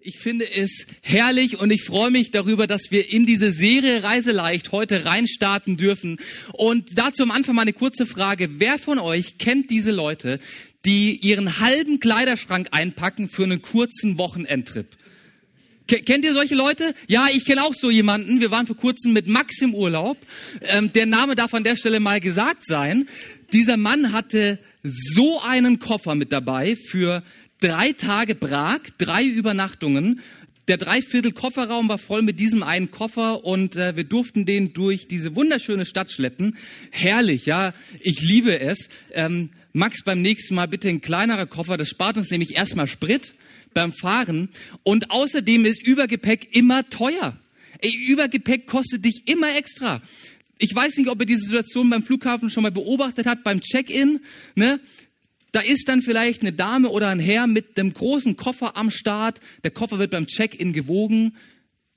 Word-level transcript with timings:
Ich 0.00 0.18
finde 0.18 0.48
es 0.48 0.86
herrlich 1.02 1.58
und 1.58 1.72
ich 1.72 1.82
freue 1.82 2.12
mich 2.12 2.30
darüber, 2.30 2.68
dass 2.68 2.90
wir 2.90 3.12
in 3.12 3.26
diese 3.26 3.50
Serie 3.50 4.04
Reiseleicht 4.04 4.70
heute 4.70 5.04
reinstarten 5.04 5.76
dürfen. 5.76 6.18
Und 6.52 6.96
dazu 6.96 7.24
am 7.24 7.32
Anfang 7.32 7.56
mal 7.56 7.62
eine 7.62 7.72
kurze 7.72 8.06
Frage. 8.06 8.60
Wer 8.60 8.78
von 8.78 9.00
euch 9.00 9.38
kennt 9.38 9.70
diese 9.70 9.90
Leute, 9.90 10.38
die 10.84 11.16
ihren 11.16 11.58
halben 11.58 11.98
Kleiderschrank 11.98 12.68
einpacken 12.70 13.28
für 13.28 13.42
einen 13.42 13.60
kurzen 13.60 14.18
Wochenendtrip? 14.18 14.86
Kennt 15.88 16.24
ihr 16.24 16.34
solche 16.34 16.54
Leute? 16.54 16.94
Ja, 17.08 17.26
ich 17.32 17.44
kenne 17.44 17.64
auch 17.64 17.74
so 17.74 17.90
jemanden. 17.90 18.40
Wir 18.40 18.52
waren 18.52 18.66
vor 18.66 18.76
kurzem 18.76 19.12
mit 19.12 19.26
Max 19.26 19.60
im 19.62 19.74
Urlaub. 19.74 20.18
Ähm, 20.60 20.92
der 20.92 21.06
Name 21.06 21.34
darf 21.34 21.54
an 21.54 21.64
der 21.64 21.76
Stelle 21.76 21.98
mal 21.98 22.20
gesagt 22.20 22.64
sein. 22.64 23.08
Dieser 23.52 23.78
Mann 23.78 24.12
hatte 24.12 24.58
so 24.82 25.40
einen 25.40 25.80
Koffer 25.80 26.14
mit 26.14 26.30
dabei 26.30 26.76
für 26.76 27.24
drei 27.60 27.92
Tage 27.92 28.34
Prag, 28.34 28.80
drei 28.98 29.24
Übernachtungen. 29.24 30.20
Der 30.68 30.76
Dreiviertel 30.76 31.32
Kofferraum 31.32 31.88
war 31.88 31.96
voll 31.96 32.20
mit 32.20 32.38
diesem 32.38 32.62
einen 32.62 32.90
Koffer 32.90 33.44
und 33.44 33.76
äh, 33.76 33.96
wir 33.96 34.04
durften 34.04 34.44
den 34.44 34.74
durch 34.74 35.08
diese 35.08 35.34
wunderschöne 35.34 35.86
Stadt 35.86 36.12
schleppen. 36.12 36.58
Herrlich, 36.90 37.46
ja, 37.46 37.72
ich 38.00 38.20
liebe 38.20 38.60
es. 38.60 38.90
Ähm, 39.12 39.48
Max, 39.72 40.02
beim 40.04 40.20
nächsten 40.20 40.54
Mal 40.54 40.68
bitte 40.68 40.88
ein 40.88 41.00
kleinerer 41.00 41.46
Koffer, 41.46 41.78
das 41.78 41.88
spart 41.88 42.18
uns 42.18 42.30
nämlich 42.30 42.54
erstmal 42.54 42.86
Sprit 42.86 43.34
beim 43.72 43.92
Fahren. 43.92 44.50
Und 44.82 45.10
außerdem 45.10 45.64
ist 45.64 45.82
Übergepäck 45.82 46.54
immer 46.54 46.88
teuer. 46.90 47.38
Ey, 47.80 47.94
Übergepäck 47.94 48.66
kostet 48.66 49.04
dich 49.04 49.22
immer 49.26 49.56
extra. 49.56 50.02
Ich 50.58 50.74
weiß 50.74 50.96
nicht, 50.96 51.08
ob 51.08 51.20
ihr 51.20 51.26
diese 51.26 51.46
Situation 51.46 51.88
beim 51.88 52.02
Flughafen 52.02 52.50
schon 52.50 52.64
mal 52.64 52.72
beobachtet 52.72 53.26
habt, 53.26 53.44
beim 53.44 53.60
Check-in. 53.60 54.20
Ne? 54.54 54.80
Da 55.52 55.60
ist 55.60 55.88
dann 55.88 56.02
vielleicht 56.02 56.42
eine 56.42 56.52
Dame 56.52 56.90
oder 56.90 57.08
ein 57.08 57.20
Herr 57.20 57.46
mit 57.46 57.78
einem 57.78 57.94
großen 57.94 58.36
Koffer 58.36 58.76
am 58.76 58.90
Start. 58.90 59.40
Der 59.64 59.70
Koffer 59.70 59.98
wird 59.98 60.10
beim 60.10 60.26
Check-in 60.26 60.72
gewogen. 60.72 61.36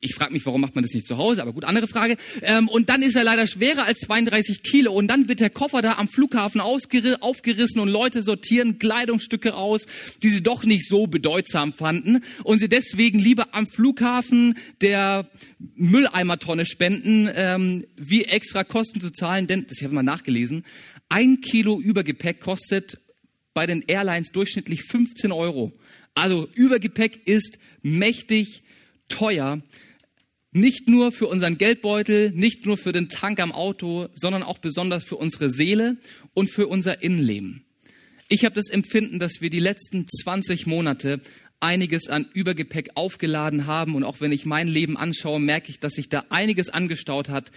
Ich 0.04 0.16
frage 0.16 0.34
mich, 0.34 0.44
warum 0.48 0.62
macht 0.62 0.73
man 0.73 0.84
das 0.84 0.96
nicht 0.96 1.05
zu 1.05 1.20
Hause? 1.20 1.44
Aber 1.44 1.53
gut, 1.53 1.64
andere 1.64 1.88
Frage. 1.88 2.17
Ähm, 2.42 2.67
und 2.67 2.90
dann 2.90 3.03
ist 3.03 3.16
er 3.16 3.23
leider 3.23 3.45
schwerer 3.45 3.86
als 3.86 4.00
32 4.00 4.64
Kilo. 4.64 4.92
Und 4.94 5.08
dann 5.08 5.28
wird 5.28 5.42
der 5.42 5.52
Koffer 5.52 5.84
da 5.84 5.98
am 6.00 6.08
Flughafen 6.08 6.59
aufgerissen 6.59 7.80
und 7.80 7.88
Leute 7.88 8.23
sortieren 8.23 8.80
Kleidungsstücke 8.80 9.53
aus, 9.53 9.86
die 10.23 10.30
sie 10.30 10.42
doch 10.42 10.64
nicht 10.64 10.88
so 10.88 11.06
bedeutsam 11.06 11.72
fanden. 11.72 12.23
Und 12.44 12.58
sie 12.58 12.68
deswegen 12.68 13.20
lieber 13.20 13.50
am 13.52 13.68
Flughafen 13.68 14.56
der 14.81 15.30
Mülleimertonne 15.75 16.66
spenden, 16.66 17.30
ähm, 17.36 17.86
wie 17.95 18.25
extra 18.25 18.64
Kosten 18.64 19.02
zu 19.02 19.12
zahlen. 19.12 19.45
Denn, 19.45 19.68
das 19.68 19.78
habe 19.81 19.90
ich 19.90 19.95
mal 19.95 20.02
nachgelesen, 20.02 20.66
ein 21.09 21.42
Kilo 21.42 21.80
Übergepäck 21.80 22.40
kostet 22.40 22.97
bei 23.53 23.66
den 23.66 23.83
Airlines 23.88 24.31
durchschnittlich 24.31 24.83
15 24.83 25.31
Euro. 25.31 25.71
Also 26.16 26.47
Übergepäck 26.53 27.27
ist 27.27 27.57
mächtig 27.81 28.63
teuer. 29.07 29.61
Nicht 30.52 30.89
nur 30.89 31.11
für 31.11 31.27
unseren 31.27 31.57
Geldbeutel, 31.57 32.31
nicht 32.31 32.66
nur 32.66 32.77
für 32.77 32.91
den 32.91 33.07
Tank 33.07 33.39
am 33.39 33.53
Auto, 33.53 34.09
sondern 34.13 34.44
auch 34.44 34.57
besonders 34.57 35.03
für 35.03 35.16
unsere 35.16 35.49
Seele 35.49 35.97
und 36.33 36.49
für 36.49 36.67
unser 36.67 37.02
Innenleben. 37.02 37.63
Ich 38.27 38.44
habe 38.45 38.55
das 38.55 38.69
Empfinden, 38.69 39.19
dass 39.19 39.41
wir 39.41 39.49
die 39.49 39.59
letzten 39.59 40.07
20 40.07 40.66
Monate 40.67 41.22
einiges 41.61 42.07
an 42.07 42.27
Übergepäck 42.33 42.91
aufgeladen 42.95 43.66
haben. 43.67 43.95
Und 43.95 44.03
auch 44.03 44.19
wenn 44.19 44.31
ich 44.31 44.45
mein 44.45 44.67
Leben 44.67 44.97
anschaue, 44.97 45.39
merke 45.39 45.69
ich, 45.69 45.79
dass 45.79 45.94
sich 45.94 46.09
da 46.09 46.25
einiges 46.29 46.69
angestaut 46.69 47.29
hat. 47.29 47.52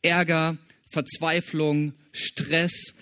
Ärger, 0.00 0.56
Verzweiflung, 0.90 1.92
Stress, 2.12 2.94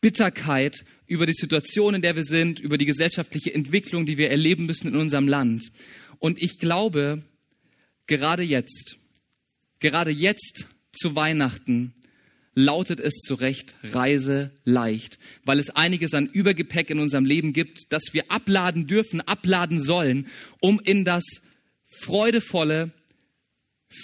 Bitterkeit 0.00 0.84
über 1.06 1.26
die 1.26 1.32
Situation, 1.32 1.94
in 1.94 2.02
der 2.02 2.16
wir 2.16 2.24
sind, 2.24 2.60
über 2.60 2.78
die 2.78 2.86
gesellschaftliche 2.86 3.54
Entwicklung, 3.54 4.06
die 4.06 4.18
wir 4.18 4.30
erleben 4.30 4.66
müssen 4.66 4.88
in 4.88 4.96
unserem 4.96 5.28
Land. 5.28 5.70
Und 6.18 6.42
ich 6.42 6.58
glaube, 6.58 7.22
gerade 8.06 8.42
jetzt, 8.42 8.98
gerade 9.80 10.10
jetzt 10.10 10.66
zu 10.92 11.14
Weihnachten, 11.14 11.94
lautet 12.54 13.00
es 13.00 13.14
zu 13.20 13.34
Recht 13.34 13.76
Reise 13.82 14.50
leicht, 14.64 15.18
weil 15.44 15.58
es 15.58 15.70
einiges 15.70 16.14
an 16.14 16.26
Übergepäck 16.26 16.88
in 16.88 16.98
unserem 16.98 17.26
Leben 17.26 17.52
gibt, 17.52 17.92
das 17.92 18.02
wir 18.12 18.30
abladen 18.30 18.86
dürfen, 18.86 19.20
abladen 19.20 19.78
sollen, 19.78 20.26
um 20.60 20.80
in 20.80 21.04
das 21.04 21.24
freudevolle, 22.00 22.92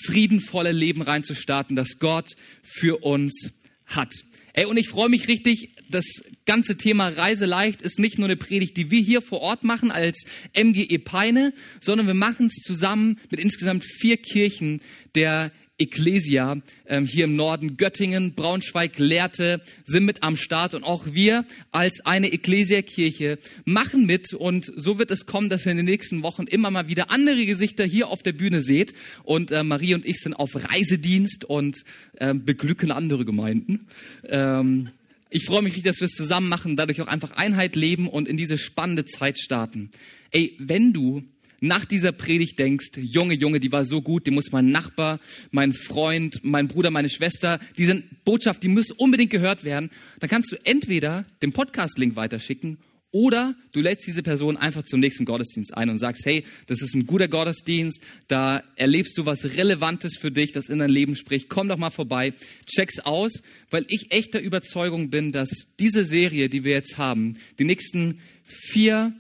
friedenvolle 0.05 0.71
Leben 0.71 1.01
reinzustarten, 1.01 1.77
das 1.77 1.99
Gott 1.99 2.37
für 2.63 3.03
uns 3.03 3.53
hat. 3.87 4.13
Ey, 4.53 4.67
und 4.67 4.77
ich 4.77 4.89
freue 4.89 5.09
mich 5.09 5.29
richtig, 5.29 5.75
das 5.95 6.23
ganze 6.47 6.77
Thema 6.77 7.09
Reise 7.09 7.47
leicht 7.47 7.83
ist 7.83 7.99
nicht 7.99 8.19
nur 8.19 8.27
eine 8.27 8.37
Predigt, 8.37 8.77
die 8.77 8.91
wir 8.91 9.01
hier 9.01 9.23
vor 9.23 9.41
Ort 9.41 9.65
machen 9.65 9.91
als 9.91 10.25
MGE 10.57 10.99
Peine, 10.99 11.53
sondern 11.81 12.07
wir 12.07 12.15
machen 12.15 12.47
es 12.47 12.55
zusammen 12.65 13.21
mit 13.31 13.41
insgesamt 13.41 13.85
vier 13.85 14.17
Kirchen 14.17 14.81
der 15.15 15.53
Ecclesia 15.83 16.63
ähm, 16.87 17.07
hier 17.07 17.25
im 17.25 17.35
Norden 17.35 17.77
Göttingen, 17.77 18.35
Braunschweig, 18.35 18.99
Lehrte 18.99 19.63
sind 19.85 20.05
mit 20.05 20.23
am 20.23 20.37
Start 20.37 20.75
und 20.75 20.85
auch 20.85 21.07
wir 21.13 21.45
als 21.73 22.05
eine 22.05 22.33
Ecclesia-Kirche 22.33 23.39
machen 23.65 24.07
mit 24.07 24.33
und 24.33 24.71
so 24.77 24.99
wird 24.99 25.11
es 25.11 25.27
kommen, 25.27 25.49
dass 25.49 25.67
ihr 25.67 25.73
in 25.73 25.79
den 25.79 25.87
nächsten 25.87 26.23
Wochen 26.23 26.45
immer 26.45 26.71
mal 26.71 26.89
wieder 26.89 27.11
andere 27.11 27.47
Gesichter 27.47 27.85
hier 27.85 28.09
auf 28.09 28.23
der 28.23 28.33
Bühne 28.33 28.63
seht 28.63 28.93
und 29.25 29.51
äh, 29.51 29.65
Marie 29.65 29.95
und 29.95 30.07
ich 30.07 30.19
sind 30.19 30.35
auf 30.35 30.51
Reisedienst 30.55 31.45
und 31.45 31.79
äh, 32.17 32.35
beglücken 32.35 32.93
andere 32.93 33.25
Gemeinden. 33.25 33.89
Ähm, 34.25 34.91
ich 35.33 35.47
freue 35.47 35.63
mich, 35.63 35.83
dass 35.83 36.01
wir 36.01 36.07
es 36.07 36.13
zusammen 36.13 36.49
machen, 36.49 36.77
dadurch 36.77 37.01
auch 37.01 37.07
einfach 37.07 37.33
Einheit 37.33 37.75
leben 37.75 38.07
und 38.09 38.29
in 38.29 38.37
diese 38.37 38.59
spannende 38.59 39.07
Zeit 39.07 39.39
starten. 39.39 39.91
Ey, 40.31 40.55
wenn 40.59 40.93
du 40.93 41.23
nach 41.61 41.85
dieser 41.85 42.13
Predigt 42.13 42.59
denkst, 42.59 42.91
Junge, 42.99 43.35
Junge, 43.35 43.61
die 43.61 43.73
war 43.73 43.85
so 43.85 44.03
gut, 44.03 44.27
die 44.27 44.31
muss 44.31 44.53
mein 44.53 44.71
Nachbar, 44.71 45.21
mein 45.51 45.73
Freund, 45.73 46.41
mein 46.43 46.69
Bruder, 46.69 46.91
meine 46.91 47.09
Schwester, 47.09 47.61
diese 47.79 48.03
Botschaft, 48.25 48.63
die 48.63 48.69
muss 48.69 48.91
unbedingt 48.91 49.31
gehört 49.31 49.65
werden, 49.65 49.91
dann 50.21 50.29
kannst 50.29 50.53
du 50.53 50.57
entweder 50.65 51.25
den 51.41 51.53
Podcast-Link 51.53 52.17
weiterschicken 52.17 52.79
oder 53.13 53.55
du 53.73 53.81
lädst 53.81 54.07
diese 54.07 54.23
Person 54.23 54.57
einfach 54.57 54.83
zum 54.83 55.01
nächsten 55.01 55.25
Gottesdienst 55.25 55.75
ein 55.77 55.91
und 55.91 55.99
sagst, 55.99 56.25
hey, 56.25 56.45
das 56.67 56.81
ist 56.81 56.95
ein 56.95 57.07
guter 57.07 57.29
Gottesdienst, 57.29 58.01
da 58.27 58.63
erlebst 58.75 59.17
du 59.17 59.27
was 59.27 59.57
Relevantes 59.57 60.17
für 60.19 60.33
dich, 60.33 60.53
das 60.53 60.69
in 60.69 60.79
dein 60.79 60.91
Leben 60.91 61.15
spricht. 61.15 61.49
Komm 61.49 61.69
doch 61.69 61.77
mal 61.77 61.91
vorbei, 61.91 62.33
check's 62.67 63.01
aus, 63.01 63.43
weil 63.71 63.85
ich 63.89 64.07
echt 64.11 64.35
der 64.35 64.43
Überzeugung 64.43 65.11
bin, 65.11 65.31
dass 65.31 65.51
diese 65.79 66.05
Serie, 66.05 66.49
die 66.49 66.65
wir 66.65 66.73
jetzt 66.73 66.99
haben, 66.99 67.35
die 67.59 67.65
nächsten 67.65 68.21
vier 68.45 69.15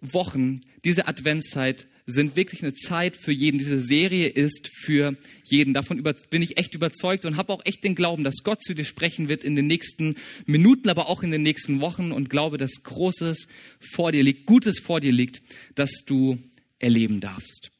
Wochen, 0.00 0.60
diese 0.84 1.08
Adventszeit 1.08 1.88
sind 2.10 2.36
wirklich 2.36 2.62
eine 2.62 2.72
Zeit 2.72 3.18
für 3.18 3.32
jeden. 3.32 3.58
Diese 3.58 3.78
Serie 3.78 4.28
ist 4.28 4.70
für 4.72 5.16
jeden. 5.44 5.74
Davon 5.74 6.02
bin 6.30 6.42
ich 6.42 6.56
echt 6.56 6.74
überzeugt 6.74 7.26
und 7.26 7.36
habe 7.36 7.52
auch 7.52 7.60
echt 7.66 7.84
den 7.84 7.94
Glauben, 7.94 8.24
dass 8.24 8.42
Gott 8.42 8.62
zu 8.62 8.74
dir 8.74 8.86
sprechen 8.86 9.28
wird 9.28 9.44
in 9.44 9.54
den 9.54 9.66
nächsten 9.66 10.16
Minuten, 10.46 10.88
aber 10.88 11.08
auch 11.08 11.22
in 11.22 11.30
den 11.30 11.42
nächsten 11.42 11.82
Wochen 11.82 12.10
und 12.10 12.30
glaube, 12.30 12.56
dass 12.56 12.82
Großes 12.82 13.46
vor 13.78 14.10
dir 14.10 14.22
liegt, 14.22 14.46
Gutes 14.46 14.78
vor 14.78 15.00
dir 15.00 15.12
liegt, 15.12 15.42
das 15.74 16.04
du 16.06 16.38
erleben 16.78 17.20
darfst. 17.20 17.70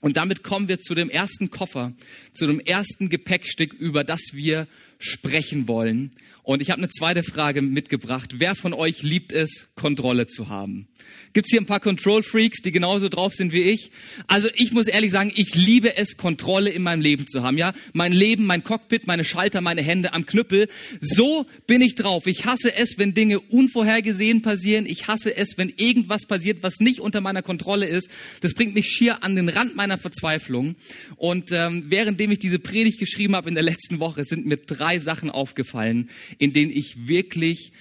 Und 0.00 0.16
damit 0.16 0.42
kommen 0.42 0.68
wir 0.68 0.80
zu 0.80 0.94
dem 0.94 1.10
ersten 1.10 1.50
Koffer, 1.50 1.92
zu 2.32 2.46
dem 2.46 2.60
ersten 2.60 3.10
Gepäckstück, 3.10 3.74
über 3.74 4.04
das 4.04 4.20
wir 4.32 4.68
sprechen 5.04 5.68
wollen. 5.68 6.12
Und 6.42 6.60
ich 6.60 6.70
habe 6.70 6.78
eine 6.78 6.90
zweite 6.90 7.22
Frage 7.22 7.62
mitgebracht. 7.62 8.34
Wer 8.36 8.54
von 8.54 8.74
euch 8.74 9.02
liebt 9.02 9.32
es, 9.32 9.66
Kontrolle 9.76 10.26
zu 10.26 10.50
haben? 10.50 10.88
Gibt's 11.32 11.50
hier 11.50 11.60
ein 11.60 11.66
paar 11.66 11.80
Control-Freaks, 11.80 12.60
die 12.60 12.70
genauso 12.70 13.08
drauf 13.08 13.32
sind 13.32 13.52
wie 13.52 13.62
ich? 13.62 13.90
Also 14.26 14.48
ich 14.54 14.70
muss 14.70 14.86
ehrlich 14.86 15.10
sagen, 15.10 15.32
ich 15.34 15.54
liebe 15.54 15.96
es, 15.96 16.16
Kontrolle 16.16 16.70
in 16.70 16.82
meinem 16.82 17.00
Leben 17.00 17.26
zu 17.26 17.42
haben. 17.42 17.56
Ja, 17.56 17.72
mein 17.92 18.12
Leben, 18.12 18.44
mein 18.44 18.62
Cockpit, 18.62 19.06
meine 19.06 19.24
Schalter, 19.24 19.62
meine 19.62 19.82
Hände 19.82 20.12
am 20.12 20.26
Knüppel. 20.26 20.68
So 21.00 21.46
bin 21.66 21.80
ich 21.80 21.94
drauf. 21.94 22.26
Ich 22.26 22.44
hasse 22.44 22.76
es, 22.76 22.98
wenn 22.98 23.14
Dinge 23.14 23.40
unvorhergesehen 23.40 24.42
passieren. 24.42 24.84
Ich 24.86 25.08
hasse 25.08 25.34
es, 25.34 25.56
wenn 25.56 25.70
irgendwas 25.70 26.26
passiert, 26.26 26.62
was 26.62 26.78
nicht 26.78 27.00
unter 27.00 27.22
meiner 27.22 27.42
Kontrolle 27.42 27.86
ist. 27.86 28.08
Das 28.42 28.52
bringt 28.52 28.74
mich 28.74 28.88
schier 28.88 29.24
an 29.24 29.34
den 29.34 29.48
Rand 29.48 29.76
meiner 29.76 29.96
Verzweiflung. 29.96 30.76
Und 31.16 31.52
ähm, 31.52 31.90
währenddem 31.90 32.30
ich 32.32 32.38
diese 32.38 32.58
Predigt 32.58 33.00
geschrieben 33.00 33.34
habe 33.34 33.48
in 33.48 33.54
der 33.54 33.64
letzten 33.64 33.98
Woche, 33.98 34.24
sind 34.24 34.44
mir 34.44 34.58
drei 34.58 34.93
Sachen 34.98 35.30
aufgefallen, 35.30 36.10
in 36.38 36.52
denen 36.52 36.70
ich 36.70 37.06
wirklich 37.08 37.72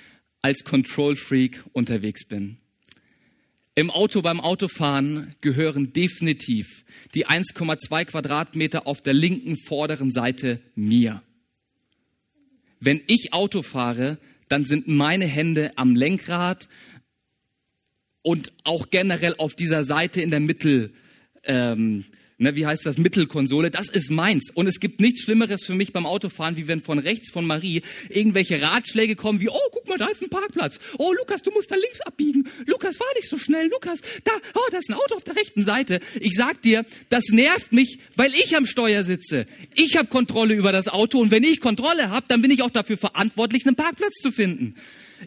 als 0.42 0.64
Control 0.64 1.16
Freak 1.16 1.64
unterwegs 1.74 2.26
bin. 2.26 2.58
Im 3.76 3.90
Auto 3.90 4.22
beim 4.22 4.40
Autofahren 4.40 5.34
gehören 5.42 5.94
definitiv 5.94 6.86
die 7.16 7.26
1,2 7.26 8.06
Quadratmeter 8.06 8.86
auf 8.86 9.02
der 9.02 9.14
linken 9.14 9.58
vorderen 9.58 10.12
Seite 10.12 10.60
mir. 10.76 11.24
Wenn 12.80 13.02
ich 13.08 13.34
Auto 13.34 13.64
fahre, 13.64 14.20
dann 14.48 14.66
sind 14.66 14.88
meine 14.88 15.26
Hände 15.26 15.72
am 15.78 15.96
Lenkrad 15.96 16.68
und 18.22 18.52
auch 18.64 18.92
generell 18.92 19.36
auf 19.38 19.56
dieser 19.56 19.86
Seite 19.86 20.22
in 20.22 20.30
der 20.30 20.40
Mitte, 20.40 20.92
ähm, 21.44 22.06
ne, 22.44 22.56
wie 22.56 22.66
heißt 22.66 22.86
das, 22.86 22.98
Mittelkonsole, 22.98 23.72
das 23.72 23.90
ist 23.90 24.12
meins. 24.12 24.52
Und 24.54 24.68
es 24.68 24.80
gibt 24.80 25.02
nichts 25.02 25.22
Schlimmeres 25.22 25.64
für 25.64 25.74
mich 25.74 25.94
beim 25.94 26.06
Autofahren, 26.06 26.58
wie 26.58 26.68
wenn 26.68 26.82
von 26.82 27.00
rechts 27.00 27.32
von 27.32 27.46
Marie 27.46 27.82
irgendwelche 28.10 28.62
Ratschläge 28.62 29.16
kommen, 29.16 29.42
wie, 29.42 29.50
oh, 29.50 29.70
guck 29.72 29.88
mal, 29.88 29.98
da 29.98 30.08
ist 30.08 30.22
ein 30.22 30.30
Parkplatz. 30.30 30.80
Oh, 31.00 31.14
Lukas, 31.14 31.42
du 31.42 31.52
musst 31.52 31.72
da 31.72 31.76
links 31.76 32.02
abbiegen. 32.02 32.48
Lukas, 32.68 32.98
fahr 32.98 33.08
nicht 33.16 33.30
so 33.30 33.38
schnell. 33.38 33.68
Lukas, 33.68 34.02
da, 34.24 34.32
oh, 34.54 34.70
da 34.72 34.78
ist 34.78 34.90
ein 34.90 34.96
Auto 34.96 35.16
auf 35.16 35.24
der 35.24 35.36
rechten 35.36 35.64
Seite. 35.64 36.00
Ich 36.20 36.36
sag 36.36 36.62
dir, 36.62 36.86
das 37.10 37.30
nervt 37.30 37.74
mich, 37.74 38.00
weil 38.16 38.34
ich 38.36 38.56
am 38.56 38.66
Steuer 38.66 39.04
sitze. 39.04 39.48
Ich 39.74 39.98
habe 39.98 40.08
Kontrolle 40.08 40.54
über 40.54 40.72
das 40.72 40.88
Auto 40.88 41.20
und 41.20 41.32
wenn 41.32 41.44
ich 41.44 41.60
Kontrolle 41.60 42.10
habe, 42.10 42.26
dann 42.28 42.42
bin 42.42 42.52
ich 42.52 42.62
auch 42.62 42.70
dafür 42.70 42.98
verantwortlich, 42.98 43.66
einen 43.66 43.76
Parkplatz 43.76 44.16
zu 44.22 44.32
finden. 44.32 44.76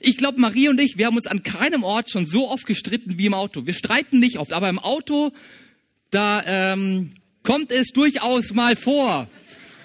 Ich 0.00 0.16
glaube, 0.18 0.40
Marie 0.40 0.68
und 0.68 0.80
ich, 0.80 0.98
wir 0.98 1.06
haben 1.06 1.16
uns 1.16 1.26
an 1.26 1.42
keinem 1.42 1.82
Ort 1.82 2.10
schon 2.10 2.26
so 2.26 2.50
oft 2.50 2.66
gestritten 2.66 3.18
wie 3.18 3.26
im 3.26 3.34
Auto. 3.34 3.66
Wir 3.66 3.74
streiten 3.74 4.18
nicht 4.18 4.38
oft, 4.38 4.52
aber 4.52 4.68
im 4.68 4.78
Auto, 4.78 5.32
da 6.10 6.42
ähm, 6.44 7.14
kommt 7.42 7.72
es 7.72 7.88
durchaus 7.88 8.52
mal 8.52 8.76
vor. 8.76 9.28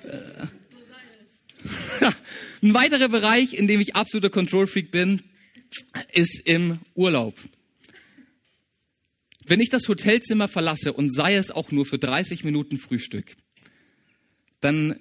Äh, 0.03 0.47
ein 2.63 2.73
weiterer 2.73 3.09
Bereich, 3.09 3.53
in 3.53 3.67
dem 3.67 3.79
ich 3.81 3.95
absoluter 3.95 4.29
Control 4.29 4.67
Freak 4.67 4.91
bin, 4.91 5.21
ist 6.11 6.41
im 6.45 6.79
Urlaub. 6.95 7.35
Wenn 9.45 9.59
ich 9.59 9.69
das 9.69 9.87
Hotelzimmer 9.87 10.47
verlasse 10.47 10.93
und 10.93 11.13
sei 11.13 11.35
es 11.35 11.51
auch 11.51 11.71
nur 11.71 11.85
für 11.85 11.97
30 11.97 12.43
Minuten 12.43 12.77
Frühstück, 12.77 13.35
dann 14.59 14.99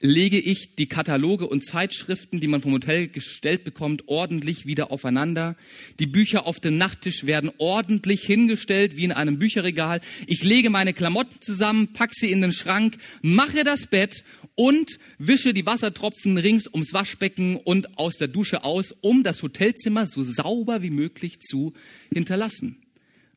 lege 0.00 0.38
ich 0.38 0.74
die 0.76 0.88
Kataloge 0.88 1.46
und 1.46 1.64
Zeitschriften, 1.64 2.40
die 2.40 2.46
man 2.46 2.62
vom 2.62 2.72
Hotel 2.72 3.08
gestellt 3.08 3.64
bekommt, 3.64 4.08
ordentlich 4.08 4.64
wieder 4.64 4.90
aufeinander. 4.90 5.56
Die 5.98 6.06
Bücher 6.06 6.46
auf 6.46 6.58
dem 6.58 6.78
Nachttisch 6.78 7.26
werden 7.26 7.50
ordentlich 7.58 8.22
hingestellt, 8.22 8.96
wie 8.96 9.04
in 9.04 9.12
einem 9.12 9.38
Bücherregal. 9.38 10.00
Ich 10.26 10.42
lege 10.42 10.70
meine 10.70 10.94
Klamotten 10.94 11.40
zusammen, 11.42 11.92
pack 11.92 12.14
sie 12.14 12.30
in 12.30 12.40
den 12.40 12.54
Schrank, 12.54 12.96
mache 13.20 13.62
das 13.62 13.86
Bett 13.86 14.24
und 14.54 14.98
wische 15.18 15.52
die 15.52 15.66
Wassertropfen 15.66 16.38
rings 16.38 16.66
ums 16.66 16.94
Waschbecken 16.94 17.56
und 17.56 17.98
aus 17.98 18.16
der 18.16 18.28
Dusche 18.28 18.64
aus, 18.64 18.94
um 19.02 19.22
das 19.22 19.42
Hotelzimmer 19.42 20.06
so 20.06 20.24
sauber 20.24 20.82
wie 20.82 20.90
möglich 20.90 21.40
zu 21.40 21.74
hinterlassen 22.12 22.78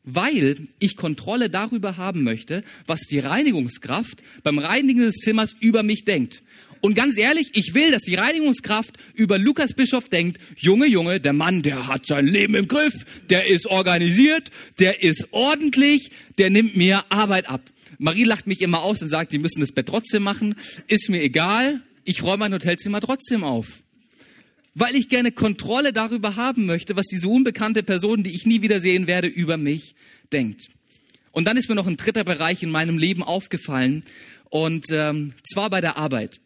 weil 0.04 0.68
ich 0.80 0.98
Kontrolle 0.98 1.50
darüber 1.50 1.98
haben 1.98 2.24
möchte, 2.24 2.64
was 2.86 3.02
die 3.02 3.20
Reinigungskraft 3.20 4.22
beim 4.44 4.60
Reinigen 4.60 5.02
des 5.02 5.16
Zimmers 5.16 5.56
über 5.60 5.82
mich 5.82 6.04
denkt. 6.04 6.44
Und 6.86 6.96
ganz 6.96 7.18
ehrlich, 7.18 7.52
ich 7.54 7.74
will, 7.74 7.92
dass 7.92 8.02
die 8.02 8.16
Reinigungskraft 8.16 8.98
über 9.14 9.38
Lukas 9.38 9.74
Bischof 9.74 10.10
denkt, 10.10 10.38
Junge, 10.58 10.86
Junge, 10.86 11.22
der 11.22 11.32
Mann, 11.32 11.62
der 11.62 11.88
hat 11.88 12.06
sein 12.06 12.28
Leben 12.28 12.56
im 12.56 12.68
Griff, 12.68 12.94
der 13.30 13.48
ist 13.48 13.68
organisiert, 13.68 14.50
der 14.80 15.02
ist 15.02 15.30
ordentlich, 15.32 16.12
der 16.38 16.50
nimmt 16.50 16.76
mir 16.76 17.06
Arbeit 17.08 17.48
ab. 17.48 17.62
Marie 18.00 18.26
lacht 18.26 18.48
mich 18.48 18.60
immer 18.60 18.84
aus 18.84 19.02
und 19.02 19.08
sagt, 19.08 19.32
die 19.32 19.38
müssen 19.38 19.62
das 19.62 19.72
Bett 19.72 19.88
trotzdem 19.88 20.24
machen. 20.24 20.56
Ist 20.88 21.10
mir 21.10 21.22
egal, 21.22 21.80
ich 22.04 22.22
räume 22.22 22.40
mein 22.40 22.54
Hotelzimmer 22.54 23.00
trotzdem 23.00 23.46
auf. 23.46 23.68
Weil 24.76 24.98
ich 24.98 25.08
gerne 25.08 25.32
Kontrolle 25.32 25.94
darüber 25.94 26.36
haben 26.36 26.66
möchte, 26.66 26.98
was 26.98 27.06
diese 27.06 27.30
unbekannte 27.30 27.84
Person, 27.84 28.24
die 28.24 28.36
ich 28.36 28.46
nie 28.46 28.62
wiedersehen 28.62 29.08
werde, 29.08 29.30
über 29.30 29.56
mich 29.56 29.96
denkt. 30.34 30.68
Und 31.32 31.46
dann 31.46 31.56
ist 31.56 31.70
mir 31.70 31.76
noch 31.76 31.88
ein 31.88 31.96
dritter 31.96 32.26
Bereich 32.26 32.62
in 32.62 32.72
meinem 32.72 32.98
Leben 32.98 33.24
aufgefallen, 33.24 34.04
und 34.50 34.86
ähm, 34.92 35.34
zwar 35.44 35.72
bei 35.72 35.82
der 35.82 35.98
Arbeit 35.98 36.40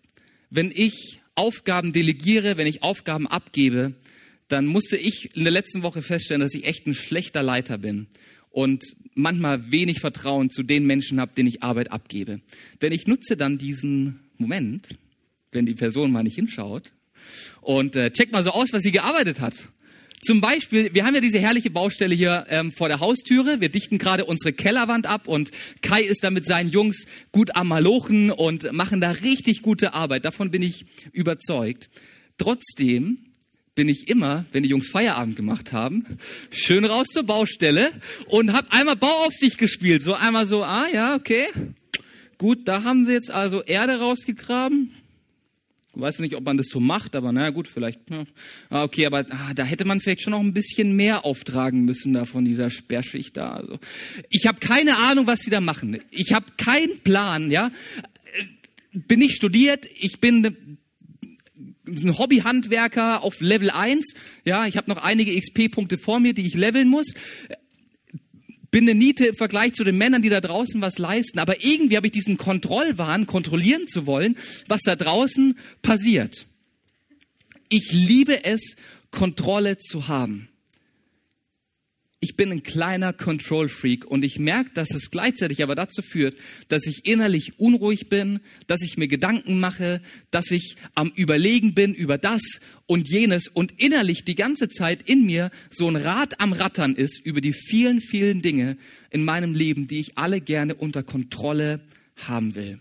wenn 0.49 0.71
ich 0.73 1.19
Aufgaben 1.35 1.93
delegiere, 1.93 2.57
wenn 2.57 2.67
ich 2.67 2.83
Aufgaben 2.83 3.27
abgebe, 3.27 3.93
dann 4.47 4.65
musste 4.65 4.97
ich 4.97 5.35
in 5.35 5.43
der 5.43 5.51
letzten 5.51 5.83
Woche 5.83 6.01
feststellen, 6.01 6.41
dass 6.41 6.53
ich 6.53 6.65
echt 6.65 6.87
ein 6.87 6.93
schlechter 6.93 7.43
Leiter 7.43 7.77
bin 7.77 8.07
und 8.49 8.83
manchmal 9.13 9.71
wenig 9.71 9.99
Vertrauen 9.99 10.49
zu 10.49 10.63
den 10.63 10.85
Menschen 10.85 11.19
habe, 11.19 11.33
denen 11.35 11.49
ich 11.49 11.63
Arbeit 11.63 11.91
abgebe. 11.91 12.41
Denn 12.81 12.91
ich 12.91 13.07
nutze 13.07 13.35
dann 13.35 13.57
diesen 13.57 14.21
Moment, 14.37 14.89
wenn 15.51 15.65
die 15.65 15.75
Person 15.75 16.11
mal 16.11 16.23
nicht 16.23 16.35
hinschaut 16.35 16.93
und 17.61 17.95
äh, 17.95 18.11
check 18.11 18.31
mal 18.31 18.43
so 18.43 18.51
aus, 18.51 18.69
was 18.71 18.83
sie 18.83 18.91
gearbeitet 18.91 19.41
hat. 19.41 19.69
Zum 20.21 20.41
Beispiel, 20.41 20.93
wir 20.93 21.05
haben 21.05 21.13
ja 21.13 21.21
diese 21.21 21.39
herrliche 21.39 21.69
Baustelle 21.69 22.15
hier 22.15 22.45
ähm, 22.49 22.71
vor 22.71 22.87
der 22.87 22.99
Haustüre. 22.99 23.61
Wir 23.61 23.69
dichten 23.69 23.97
gerade 23.99 24.25
unsere 24.25 24.51
Kellerwand 24.51 25.05
ab 25.05 25.27
und 25.27 25.51
Kai 25.81 26.01
ist 26.01 26.23
da 26.23 26.31
mit 26.31 26.45
seinen 26.45 26.71
Jungs 26.71 27.05
gut 27.31 27.55
am 27.55 27.67
Malochen 27.67 28.31
und 28.31 28.71
machen 28.73 28.99
da 28.99 29.11
richtig 29.11 29.61
gute 29.61 29.93
Arbeit. 29.93 30.25
Davon 30.25 30.49
bin 30.49 30.63
ich 30.63 30.85
überzeugt. 31.11 31.89
Trotzdem 32.37 33.19
bin 33.75 33.89
ich 33.89 34.09
immer, 34.09 34.45
wenn 34.51 34.63
die 34.63 34.69
Jungs 34.69 34.89
Feierabend 34.89 35.35
gemacht 35.35 35.71
haben, 35.71 36.03
schön 36.49 36.83
raus 36.83 37.07
zur 37.13 37.23
Baustelle 37.23 37.91
und 38.25 38.53
habe 38.53 38.71
einmal 38.71 38.95
Bauaufsicht 38.95 39.59
gespielt. 39.59 40.01
So 40.01 40.15
einmal 40.15 40.47
so, 40.47 40.63
ah 40.63 40.87
ja, 40.91 41.15
okay. 41.15 41.45
Gut, 42.39 42.67
da 42.67 42.83
haben 42.83 43.05
sie 43.05 43.13
jetzt 43.13 43.29
also 43.29 43.61
Erde 43.61 43.99
rausgegraben. 43.99 44.91
Weiß 45.99 46.19
nicht, 46.19 46.35
ob 46.35 46.45
man 46.45 46.57
das 46.57 46.67
so 46.69 46.79
macht, 46.79 47.15
aber 47.15 47.31
naja, 47.31 47.49
gut, 47.49 47.67
vielleicht. 47.67 48.09
Ja. 48.09 48.23
Ah, 48.69 48.83
okay, 48.83 49.05
aber 49.05 49.25
ah, 49.29 49.53
da 49.55 49.63
hätte 49.63 49.85
man 49.85 49.99
vielleicht 49.99 50.21
schon 50.21 50.31
noch 50.31 50.39
ein 50.39 50.53
bisschen 50.53 50.95
mehr 50.95 51.25
auftragen 51.25 51.85
müssen 51.85 52.13
da 52.13 52.25
von 52.25 52.45
dieser 52.45 52.69
Sperrschicht 52.69 53.35
da. 53.35 53.53
Also, 53.53 53.79
ich 54.29 54.45
habe 54.45 54.59
keine 54.59 54.97
Ahnung, 54.97 55.27
was 55.27 55.39
sie 55.39 55.49
da 55.49 55.59
machen. 55.59 55.99
Ich 56.11 56.33
habe 56.33 56.45
keinen 56.57 56.99
Plan, 56.99 57.49
ja. 57.49 57.71
Bin 58.93 59.21
ich 59.21 59.35
studiert, 59.35 59.87
ich 59.99 60.19
bin 60.19 60.77
ein 61.87 62.17
Hobbyhandwerker 62.17 63.23
auf 63.23 63.41
Level 63.41 63.69
1. 63.69 64.13
Ja, 64.45 64.65
ich 64.65 64.77
habe 64.77 64.89
noch 64.89 64.97
einige 64.97 65.39
XP-Punkte 65.39 65.97
vor 65.97 66.19
mir, 66.19 66.33
die 66.33 66.45
ich 66.45 66.53
leveln 66.53 66.87
muss 66.87 67.13
bin 68.77 68.87
eine 68.87 68.99
Niete 68.99 69.25
im 69.25 69.35
Vergleich 69.35 69.73
zu 69.73 69.83
den 69.83 69.97
Männern, 69.97 70.21
die 70.21 70.29
da 70.29 70.39
draußen 70.39 70.79
was 70.81 70.99
leisten. 70.99 71.39
Aber 71.39 71.63
irgendwie 71.65 71.97
habe 71.97 72.05
ich 72.05 72.11
diesen 72.11 72.37
Kontrollwahn, 72.37 73.25
kontrollieren 73.25 73.87
zu 73.87 74.05
wollen, 74.05 74.37
was 74.67 74.81
da 74.83 74.95
draußen 74.95 75.57
passiert. 75.81 76.45
Ich 77.69 77.91
liebe 77.91 78.43
es, 78.43 78.75
Kontrolle 79.09 79.79
zu 79.79 80.09
haben 80.09 80.49
ich 82.19 82.35
bin 82.35 82.51
ein 82.51 82.63
kleiner 82.63 83.13
Control 83.13 83.69
Freak 83.69 84.05
und 84.05 84.25
ich 84.25 84.39
merke, 84.39 84.71
dass 84.73 84.91
es 84.91 85.11
gleichzeitig 85.11 85.61
aber 85.61 85.75
dazu 85.75 86.01
führt, 86.01 86.35
dass 86.67 86.87
ich 86.87 87.05
innerlich 87.05 87.59
unruhig 87.59 88.09
bin, 88.09 88.39
dass 88.65 88.81
ich 88.81 88.97
mir 88.97 89.07
Gedanken 89.07 89.59
mache, 89.59 90.01
dass 90.31 90.49
ich 90.49 90.77
am 90.95 91.11
Überlegen 91.15 91.75
bin 91.75 91.93
über 91.93 92.17
das 92.17 92.41
und 92.87 93.07
jenes 93.07 93.47
und 93.47 93.79
innerlich 93.79 94.25
die 94.25 94.33
ganze 94.33 94.67
Zeit 94.67 95.07
in 95.07 95.27
mir 95.27 95.51
so 95.69 95.87
ein 95.87 95.95
Rad 95.95 96.39
am 96.39 96.53
Rattern 96.53 96.95
ist 96.95 97.23
über 97.23 97.39
die 97.39 97.53
vielen, 97.53 98.01
vielen 98.01 98.41
Dinge 98.41 98.77
in 99.11 99.23
meinem 99.23 99.53
Leben, 99.53 99.87
die 99.87 99.99
ich 99.99 100.17
alle 100.17 100.41
gerne 100.41 100.73
unter 100.73 101.03
Kontrolle 101.03 101.81
haben 102.15 102.55
will. 102.55 102.79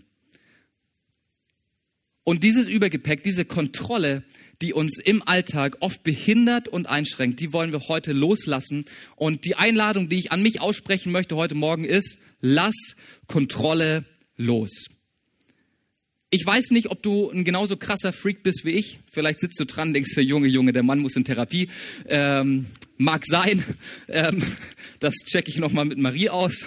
Und 2.25 2.43
dieses 2.43 2.67
Übergepäck, 2.67 3.23
diese 3.23 3.44
Kontrolle, 3.44 4.25
die 4.62 4.73
uns 4.73 4.99
im 4.99 5.23
Alltag 5.26 5.76
oft 5.81 6.03
behindert 6.03 6.69
und 6.69 6.87
einschränkt, 6.87 7.41
die 7.41 7.53
wollen 7.53 7.73
wir 7.73 7.88
heute 7.88 8.12
loslassen. 8.12 8.85
Und 9.14 9.44
die 9.44 9.56
Einladung, 9.56 10.08
die 10.08 10.19
ich 10.19 10.32
an 10.32 10.43
mich 10.43 10.61
aussprechen 10.61 11.12
möchte 11.12 11.37
heute 11.37 11.55
Morgen 11.55 11.85
ist, 11.85 12.19
lass 12.41 12.97
Kontrolle 13.26 14.05
los. 14.37 14.88
Ich 16.31 16.45
weiß 16.45 16.71
nicht, 16.71 16.90
ob 16.90 17.02
du 17.02 17.31
ein 17.31 17.45
genauso 17.45 17.76
krasser 17.76 18.12
Freak 18.12 18.42
bist 18.42 18.64
wie 18.64 18.71
ich. 18.71 18.99
Vielleicht 19.11 19.38
sitzt 19.40 19.61
du 19.61 19.64
dran, 19.64 19.95
denkst 19.95 20.14
du, 20.14 20.21
Junge, 20.21 20.49
Junge, 20.49 20.73
der 20.73 20.83
Mann 20.83 20.99
muss 20.99 21.16
in 21.16 21.25
Therapie. 21.25 21.69
Ähm, 22.07 22.66
mag 22.97 23.25
sein. 23.26 23.62
Ähm, 24.09 24.42
das 25.00 25.14
checke 25.14 25.50
ich 25.50 25.59
nochmal 25.59 25.85
mit 25.85 25.99
Marie 25.99 26.31
aus. 26.31 26.66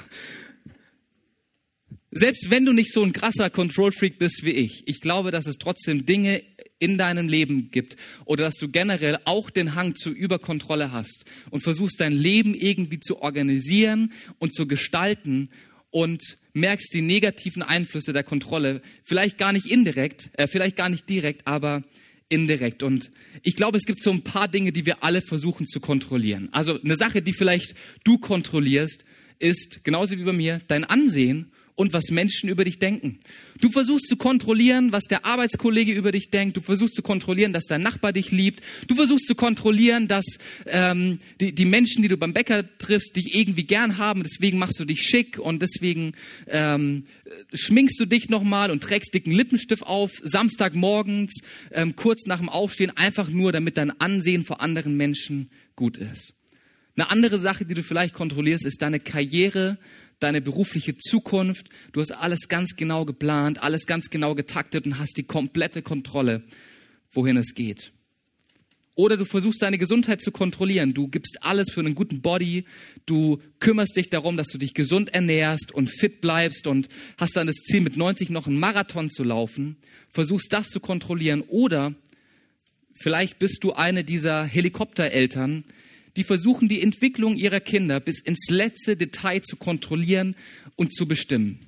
Selbst 2.11 2.49
wenn 2.49 2.65
du 2.65 2.73
nicht 2.73 2.91
so 2.91 3.03
ein 3.03 3.13
krasser 3.13 3.49
Control 3.49 3.91
Freak 3.91 4.19
bist 4.19 4.43
wie 4.43 4.51
ich, 4.51 4.83
ich 4.87 4.99
glaube, 4.99 5.31
dass 5.31 5.45
es 5.45 5.57
trotzdem 5.57 6.05
Dinge 6.05 6.43
in 6.79 6.98
deinem 6.98 7.27
Leben 7.27 7.71
gibt 7.71 7.98
oder 8.25 8.45
dass 8.45 8.55
du 8.55 8.69
generell 8.69 9.19
auch 9.25 9.50
den 9.50 9.75
Hang 9.75 9.95
zur 9.95 10.13
Überkontrolle 10.13 10.91
hast 10.91 11.25
und 11.51 11.62
versuchst 11.62 12.00
dein 12.00 12.13
Leben 12.13 12.55
irgendwie 12.55 13.00
zu 13.00 13.21
organisieren 13.21 14.13
und 14.39 14.55
zu 14.55 14.65
gestalten 14.65 15.50
und 15.91 16.38
merkst 16.53 16.93
die 16.93 17.01
negativen 17.01 17.62
Einflüsse 17.62 18.13
der 18.13 18.24
Kontrolle, 18.24 18.81
vielleicht 19.03 19.38
gar 19.38 19.53
nicht 19.53 19.65
indirekt, 19.65 20.29
äh, 20.33 20.48
vielleicht 20.48 20.75
gar 20.75 20.89
nicht 20.89 21.07
direkt, 21.09 21.48
aber 21.48 21.83
indirekt. 22.29 22.83
Und 22.83 23.12
ich 23.43 23.55
glaube, 23.55 23.77
es 23.77 23.86
gibt 23.86 24.01
so 24.01 24.12
ein 24.12 24.24
paar 24.24 24.48
Dinge, 24.48 24.71
die 24.71 24.86
wir 24.86 25.03
alle 25.03 25.21
versuchen 25.21 25.65
zu 25.67 25.79
kontrollieren. 25.79 26.50
Also 26.51 26.79
eine 26.79 26.95
Sache, 26.95 27.21
die 27.21 27.33
vielleicht 27.33 27.75
du 28.03 28.17
kontrollierst, 28.19 29.03
ist 29.39 29.83
genauso 29.83 30.17
wie 30.17 30.24
bei 30.24 30.33
mir 30.33 30.62
dein 30.67 30.83
Ansehen 30.83 31.51
und 31.79 31.93
was 31.93 32.09
Menschen 32.12 32.50
über 32.50 32.65
dich 32.65 32.77
denken. 32.77 33.19
Du 33.62 33.71
versuchst 33.71 34.09
zu 34.09 34.17
kontrollieren, 34.17 34.91
was 34.91 35.05
der 35.05 35.25
Arbeitskollege 35.25 35.93
über 35.93 36.12
dich 36.12 36.29
denkt. 36.29 36.57
Du 36.57 36.62
versuchst 36.62 36.93
zu 36.93 37.01
kontrollieren, 37.01 37.53
dass 37.53 37.67
dein 37.67 37.79
Nachbar 37.79 38.12
dich 38.12 38.31
liebt. 38.31 38.62
Du 38.88 38.95
versuchst 38.95 39.27
zu 39.27 39.33
kontrollieren, 39.33 40.09
dass 40.09 40.25
ähm, 40.65 41.19
die, 41.39 41.55
die 41.55 41.63
Menschen, 41.63 42.01
die 42.01 42.09
du 42.09 42.17
beim 42.17 42.33
Bäcker 42.33 42.65
triffst, 42.79 43.15
dich 43.15 43.33
irgendwie 43.33 43.63
gern 43.63 43.98
haben. 43.98 44.24
Deswegen 44.24 44.57
machst 44.57 44.77
du 44.77 44.83
dich 44.83 45.03
schick 45.03 45.39
und 45.39 45.62
deswegen 45.62 46.12
ähm, 46.48 47.05
schminkst 47.53 47.98
du 47.98 48.05
dich 48.05 48.27
nochmal 48.27 48.71
und 48.71 48.83
trägst 48.83 49.13
dicken 49.13 49.31
Lippenstift 49.31 49.83
auf, 49.83 50.12
Samstagmorgens, 50.21 51.31
ähm, 51.71 51.95
kurz 51.95 52.25
nach 52.25 52.39
dem 52.39 52.50
Aufstehen, 52.50 52.91
einfach 52.98 53.29
nur, 53.29 53.53
damit 53.53 53.77
dein 53.77 53.98
Ansehen 54.01 54.43
vor 54.43 54.59
anderen 54.59 54.98
Menschen 54.98 55.50
gut 55.77 55.98
ist. 55.98 56.33
Eine 56.96 57.10
andere 57.12 57.39
Sache, 57.39 57.65
die 57.65 57.74
du 57.74 57.84
vielleicht 57.84 58.13
kontrollierst, 58.13 58.65
ist 58.65 58.81
deine 58.81 59.00
Karriere, 59.00 59.77
deine 60.19 60.41
berufliche 60.41 60.96
Zukunft. 60.96 61.69
Du 61.91 62.01
hast 62.01 62.12
alles 62.12 62.48
ganz 62.50 62.75
genau 62.75 63.05
geplant, 63.05 63.63
alles 63.63 63.86
ganz 63.86 64.10
genau 64.10 64.36
getaktet 64.36 64.86
und 64.86 65.00
hast 65.00 65.17
die 65.17 65.24
komplette 65.24 65.81
Kontrolle, 65.81 66.43
wohin 67.12 67.38
es 67.38 67.53
geht. 67.55 67.93
Oder 69.00 69.15
du 69.15 69.24
versuchst 69.24 69.62
deine 69.62 69.77
Gesundheit 69.77 70.19
zu 70.19 70.29
kontrollieren. 70.29 70.93
Du 70.93 71.08
gibst 71.08 71.38
alles 71.41 71.72
für 71.72 71.79
einen 71.79 71.96
guten 71.96 72.19
Body. 72.22 72.65
Du 73.05 73.41
kümmerst 73.62 73.96
dich 73.96 74.10
darum, 74.10 74.36
dass 74.36 74.48
du 74.48 74.58
dich 74.58 74.74
gesund 74.74 75.13
ernährst 75.13 75.72
und 75.72 75.89
fit 75.89 76.19
bleibst 76.19 76.67
und 76.67 76.89
hast 77.17 77.38
dann 77.38 77.48
das 77.48 77.55
Ziel, 77.55 77.79
mit 77.79 77.96
90 77.96 78.29
noch 78.29 78.46
einen 78.46 78.60
Marathon 78.60 79.10
zu 79.10 79.24
laufen. 79.24 79.77
Versuchst 80.10 80.51
das 80.51 80.67
zu 80.67 80.81
kontrollieren. 80.81 81.43
Oder 81.48 81.96
vielleicht 83.00 83.39
bist 83.39 83.63
du 83.63 83.72
eine 83.72 84.03
dieser 84.03 84.43
Helikoptereltern, 84.43 85.63
die 86.15 86.23
versuchen, 86.23 86.67
die 86.67 86.81
Entwicklung 86.81 87.35
ihrer 87.35 87.59
Kinder 87.59 87.99
bis 87.99 88.21
ins 88.21 88.49
letzte 88.49 88.95
Detail 88.95 89.41
zu 89.41 89.55
kontrollieren 89.55 90.35
und 90.75 90.93
zu 90.93 91.07
bestimmen. 91.07 91.59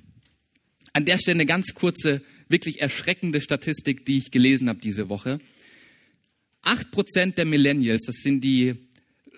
An 0.92 1.04
der 1.04 1.18
Stelle 1.18 1.36
eine 1.36 1.46
ganz 1.46 1.74
kurze, 1.74 2.22
wirklich 2.48 2.80
erschreckende 2.80 3.40
Statistik, 3.40 4.04
die 4.04 4.18
ich 4.18 4.30
gelesen 4.30 4.68
habe 4.68 4.80
diese 4.80 5.08
Woche. 5.08 5.40
Acht 6.60 6.90
Prozent 6.90 7.38
der 7.38 7.44
Millennials, 7.44 8.04
das 8.06 8.16
sind 8.16 8.42
die 8.42 8.74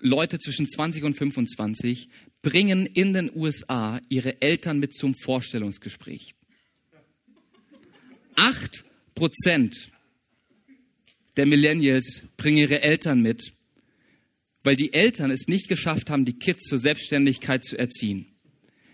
Leute 0.00 0.38
zwischen 0.38 0.68
20 0.68 1.04
und 1.04 1.14
25, 1.14 2.08
bringen 2.42 2.84
in 2.86 3.14
den 3.14 3.30
USA 3.34 4.00
ihre 4.10 4.42
Eltern 4.42 4.78
mit 4.78 4.94
zum 4.94 5.14
Vorstellungsgespräch. 5.14 6.34
Acht 8.36 8.84
Prozent 9.14 9.90
der 11.36 11.46
Millennials 11.46 12.22
bringen 12.36 12.58
ihre 12.58 12.82
Eltern 12.82 13.22
mit, 13.22 13.53
weil 14.64 14.76
die 14.76 14.92
Eltern 14.92 15.30
es 15.30 15.46
nicht 15.46 15.68
geschafft 15.68 16.10
haben, 16.10 16.24
die 16.24 16.38
Kids 16.38 16.64
zur 16.64 16.78
Selbstständigkeit 16.78 17.64
zu 17.64 17.78
erziehen. 17.78 18.26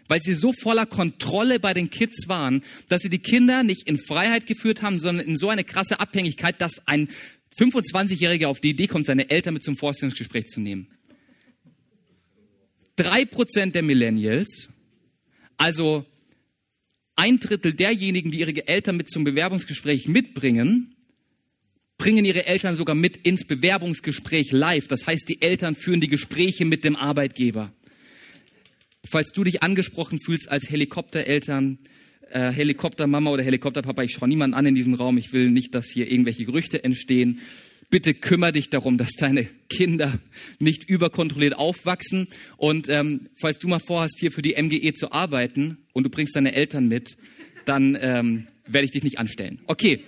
Weil 0.09 0.21
sie 0.21 0.35
so 0.35 0.53
voller 0.53 0.87
Kontrolle 0.87 1.61
bei 1.61 1.73
den 1.73 1.89
Kids 1.89 2.29
waren, 2.29 2.63
dass 2.89 3.03
sie 3.03 3.09
die 3.09 3.21
Kinder 3.21 3.63
nicht 3.63 3.89
in 3.89 3.97
Freiheit 3.97 4.47
geführt 4.47 4.83
haben, 4.83 4.99
sondern 4.99 5.25
in 5.25 5.37
so 5.37 5.49
eine 5.49 5.63
krasse 5.63 6.01
Abhängigkeit, 6.01 6.61
dass 6.61 6.87
ein 6.87 7.09
25-Jähriger 7.57 8.49
auf 8.49 8.59
die 8.59 8.71
Idee 8.71 8.89
kommt, 8.89 9.07
seine 9.07 9.31
Eltern 9.31 9.55
mit 9.55 9.63
zum 9.63 9.77
Vorstellungsgespräch 9.77 10.47
zu 10.47 10.61
nehmen. 10.61 10.89
Drei 12.97 13.25
Prozent 13.25 13.77
der 13.77 13.83
Millennials, 13.83 14.69
also 15.57 16.05
ein 17.15 17.39
Drittel 17.39 17.73
derjenigen, 17.73 18.33
die 18.33 18.41
ihre 18.41 18.67
Eltern 18.67 18.97
mit 18.97 19.09
zum 19.09 19.23
Bewerbungsgespräch 19.25 20.09
mitbringen, 20.09 20.97
bringen 22.01 22.25
ihre 22.25 22.47
Eltern 22.47 22.77
sogar 22.77 22.95
mit 22.95 23.19
ins 23.19 23.45
Bewerbungsgespräch 23.45 24.53
live. 24.53 24.89
Das 24.89 25.07
heißt, 25.07 25.29
die 25.29 25.43
Eltern 25.43 25.75
führen 25.75 26.01
die 26.01 26.09
Gespräche 26.09 26.65
mit 26.65 26.83
dem 26.83 26.97
Arbeitgeber. 26.97 27.75
Falls 29.07 29.33
du 29.33 29.45
dich 29.45 29.63
angesprochen 29.63 30.19
fühlst 30.19 30.51
als 30.51 30.71
Helikoptereltern, 30.71 31.77
äh, 32.31 32.53
Helikoptermama 32.53 33.31
oder 33.31 33.43
Helikopterpapa, 33.43 34.03
ich 34.03 34.13
schaue 34.13 34.31
niemanden 34.31 34.55
an 34.55 34.65
in 34.65 34.75
diesem 34.75 34.95
Raum, 34.95 35.19
ich 35.19 35.35
will 35.35 35.51
nicht, 35.51 35.75
dass 35.75 35.91
hier 35.91 36.11
irgendwelche 36.11 36.47
Gerüchte 36.47 36.83
entstehen. 36.83 37.41
Bitte 37.91 38.15
kümmere 38.15 38.53
dich 38.53 38.71
darum, 38.71 38.97
dass 38.97 39.11
deine 39.19 39.47
Kinder 39.69 40.19
nicht 40.59 40.89
überkontrolliert 40.89 41.59
aufwachsen. 41.59 42.29
Und 42.57 42.89
ähm, 42.89 43.29
falls 43.39 43.59
du 43.59 43.69
mal 43.69 43.79
vorhast, 43.79 44.17
hier 44.21 44.33
für 44.33 44.41
die 44.41 44.55
MGE 44.55 44.95
zu 44.95 45.13
arbeiten 45.13 45.77
und 45.93 46.05
du 46.05 46.09
bringst 46.09 46.35
deine 46.35 46.55
Eltern 46.55 46.89
mit, 46.89 47.19
dann 47.67 47.99
ähm, 48.01 48.47
werde 48.67 48.87
ich 48.87 48.93
dich 48.93 49.05
nicht 49.05 49.19
anstellen. 49.19 49.61
Okay. 49.67 50.05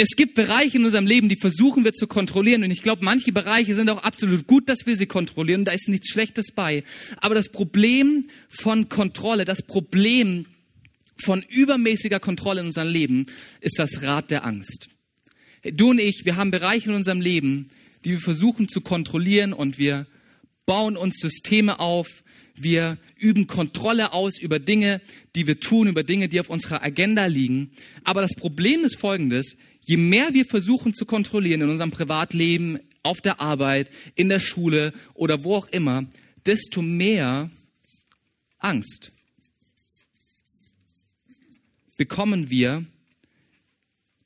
Es 0.00 0.10
gibt 0.14 0.34
Bereiche 0.34 0.78
in 0.78 0.84
unserem 0.84 1.08
Leben, 1.08 1.28
die 1.28 1.36
versuchen 1.36 1.84
wir 1.84 1.92
zu 1.92 2.06
kontrollieren. 2.06 2.62
Und 2.62 2.70
ich 2.70 2.82
glaube, 2.82 3.04
manche 3.04 3.32
Bereiche 3.32 3.74
sind 3.74 3.90
auch 3.90 4.04
absolut 4.04 4.46
gut, 4.46 4.68
dass 4.68 4.86
wir 4.86 4.96
sie 4.96 5.06
kontrollieren. 5.06 5.64
Da 5.64 5.72
ist 5.72 5.88
nichts 5.88 6.10
Schlechtes 6.10 6.52
bei. 6.54 6.84
Aber 7.16 7.34
das 7.34 7.48
Problem 7.48 8.24
von 8.48 8.88
Kontrolle, 8.88 9.44
das 9.44 9.62
Problem 9.62 10.46
von 11.20 11.44
übermäßiger 11.48 12.20
Kontrolle 12.20 12.60
in 12.60 12.66
unserem 12.66 12.88
Leben 12.88 13.26
ist 13.60 13.80
das 13.80 14.02
Rad 14.02 14.30
der 14.30 14.44
Angst. 14.44 14.88
Du 15.64 15.90
und 15.90 16.00
ich, 16.00 16.24
wir 16.24 16.36
haben 16.36 16.52
Bereiche 16.52 16.90
in 16.90 16.94
unserem 16.94 17.20
Leben, 17.20 17.68
die 18.04 18.12
wir 18.12 18.20
versuchen 18.20 18.68
zu 18.68 18.80
kontrollieren 18.80 19.52
und 19.52 19.78
wir 19.78 20.06
bauen 20.64 20.96
uns 20.96 21.16
Systeme 21.18 21.80
auf, 21.80 22.22
wir 22.54 22.98
üben 23.16 23.46
Kontrolle 23.46 24.12
aus 24.12 24.38
über 24.38 24.58
Dinge, 24.58 25.00
die 25.34 25.46
wir 25.46 25.60
tun, 25.60 25.88
über 25.88 26.02
Dinge, 26.04 26.28
die 26.28 26.40
auf 26.40 26.50
unserer 26.50 26.84
Agenda 26.84 27.26
liegen. 27.26 27.72
Aber 28.04 28.20
das 28.20 28.34
Problem 28.34 28.84
ist 28.84 28.96
folgendes, 28.96 29.56
je 29.88 29.96
mehr 29.96 30.34
wir 30.34 30.44
versuchen 30.44 30.92
zu 30.92 31.06
kontrollieren 31.06 31.62
in 31.62 31.70
unserem 31.70 31.90
Privatleben, 31.90 32.78
auf 33.02 33.22
der 33.22 33.40
Arbeit, 33.40 33.90
in 34.16 34.28
der 34.28 34.38
Schule 34.38 34.92
oder 35.14 35.44
wo 35.44 35.54
auch 35.56 35.68
immer, 35.68 36.04
desto 36.44 36.82
mehr 36.82 37.50
Angst 38.58 39.12
bekommen 41.96 42.50
wir, 42.50 42.84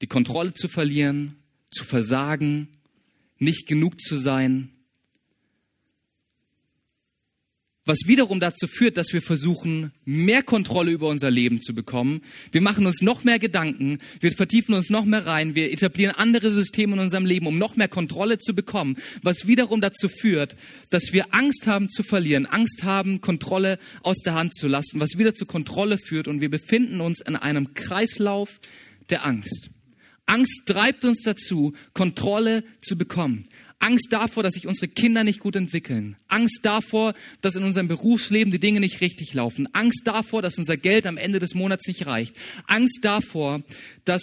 die 0.01 0.09
Kontrolle 0.09 0.53
zu 0.53 0.69
verlieren, 0.69 1.37
zu 1.71 1.85
versagen, 1.85 2.69
nicht 3.39 3.69
genug 3.69 4.01
zu 4.01 4.17
sein, 4.17 4.71
was 7.85 7.99
wiederum 8.07 8.39
dazu 8.39 8.67
führt, 8.67 8.97
dass 8.97 9.13
wir 9.13 9.23
versuchen, 9.23 9.93
mehr 10.05 10.43
Kontrolle 10.43 10.93
über 10.93 11.09
unser 11.09 11.31
Leben 11.31 11.61
zu 11.61 11.75
bekommen. 11.75 12.23
Wir 12.53 12.61
machen 12.61 12.87
uns 12.87 13.03
noch 13.03 13.25
mehr 13.25 13.39
Gedanken, 13.39 13.99
wir 14.21 14.31
vertiefen 14.31 14.75
uns 14.75 14.89
noch 14.89 15.05
mehr 15.05 15.27
rein, 15.27 15.55
wir 15.55 15.73
etablieren 15.73 16.15
andere 16.15 16.53
Systeme 16.53 16.95
in 16.95 17.01
unserem 17.01 17.27
Leben, 17.27 17.47
um 17.47 17.59
noch 17.59 17.77
mehr 17.77 17.89
Kontrolle 17.89 18.39
zu 18.39 18.55
bekommen, 18.55 18.97
was 19.23 19.47
wiederum 19.47 19.81
dazu 19.81 20.09
führt, 20.09 20.57
dass 20.91 21.13
wir 21.13 21.35
Angst 21.35 21.67
haben 21.67 21.89
zu 21.89 22.03
verlieren, 22.03 22.47
Angst 22.47 22.85
haben, 22.85 23.21
Kontrolle 23.21 23.79
aus 24.03 24.19
der 24.19 24.35
Hand 24.35 24.55
zu 24.55 24.69
lassen, 24.69 25.01
was 25.01 25.19
wieder 25.19 25.35
zu 25.35 25.47
Kontrolle 25.47 25.99
führt 25.99 26.29
und 26.29 26.41
wir 26.41 26.51
befinden 26.51 27.01
uns 27.01 27.21
in 27.21 27.37
einem 27.37 27.75
Kreislauf 27.75 28.61
der 29.11 29.27
Angst. 29.27 29.71
Angst 30.27 30.63
treibt 30.67 31.05
uns 31.05 31.23
dazu, 31.23 31.75
Kontrolle 31.95 32.65
zu 32.81 32.97
bekommen. 32.97 33.45
Angst 33.83 34.13
davor, 34.13 34.45
dass 34.45 34.55
sich 34.55 34.69
unsere 34.69 34.87
Kinder 34.87 35.25
nicht 35.25 35.41
gut 35.41 35.57
entwickeln. 35.57 36.17
Angst 36.29 36.61
davor, 36.63 37.15
dass 37.41 37.57
in 37.57 37.65
unserem 37.65 37.89
Berufsleben 37.89 38.53
die 38.53 38.61
Dinge 38.61 38.79
nicht 38.79 39.01
richtig 39.01 39.35
laufen. 39.35 39.69
Angst 39.75 40.03
davor, 40.05 40.41
dass 40.41 40.57
unser 40.57 40.77
Geld 40.77 41.05
am 41.05 41.17
Ende 41.17 41.41
des 41.41 41.55
Monats 41.55 41.89
nicht 41.89 42.07
reicht. 42.07 42.37
Angst 42.69 43.01
davor, 43.03 43.63
dass 44.05 44.23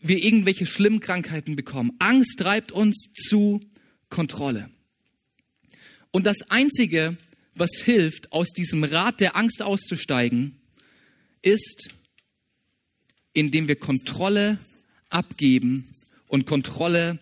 wir 0.00 0.22
irgendwelche 0.22 0.64
schlimmen 0.64 1.00
Krankheiten 1.00 1.54
bekommen. 1.54 1.92
Angst 1.98 2.38
treibt 2.38 2.72
uns 2.72 3.10
zu 3.12 3.60
Kontrolle. 4.08 4.70
Und 6.10 6.24
das 6.24 6.38
Einzige, 6.48 7.18
was 7.54 7.72
hilft, 7.84 8.32
aus 8.32 8.48
diesem 8.50 8.84
Rad 8.84 9.20
der 9.20 9.36
Angst 9.36 9.60
auszusteigen, 9.60 10.58
ist, 11.42 11.90
indem 13.34 13.68
wir 13.68 13.76
Kontrolle 13.76 14.58
abgeben 15.10 15.92
und 16.26 16.46
Kontrolle 16.46 17.18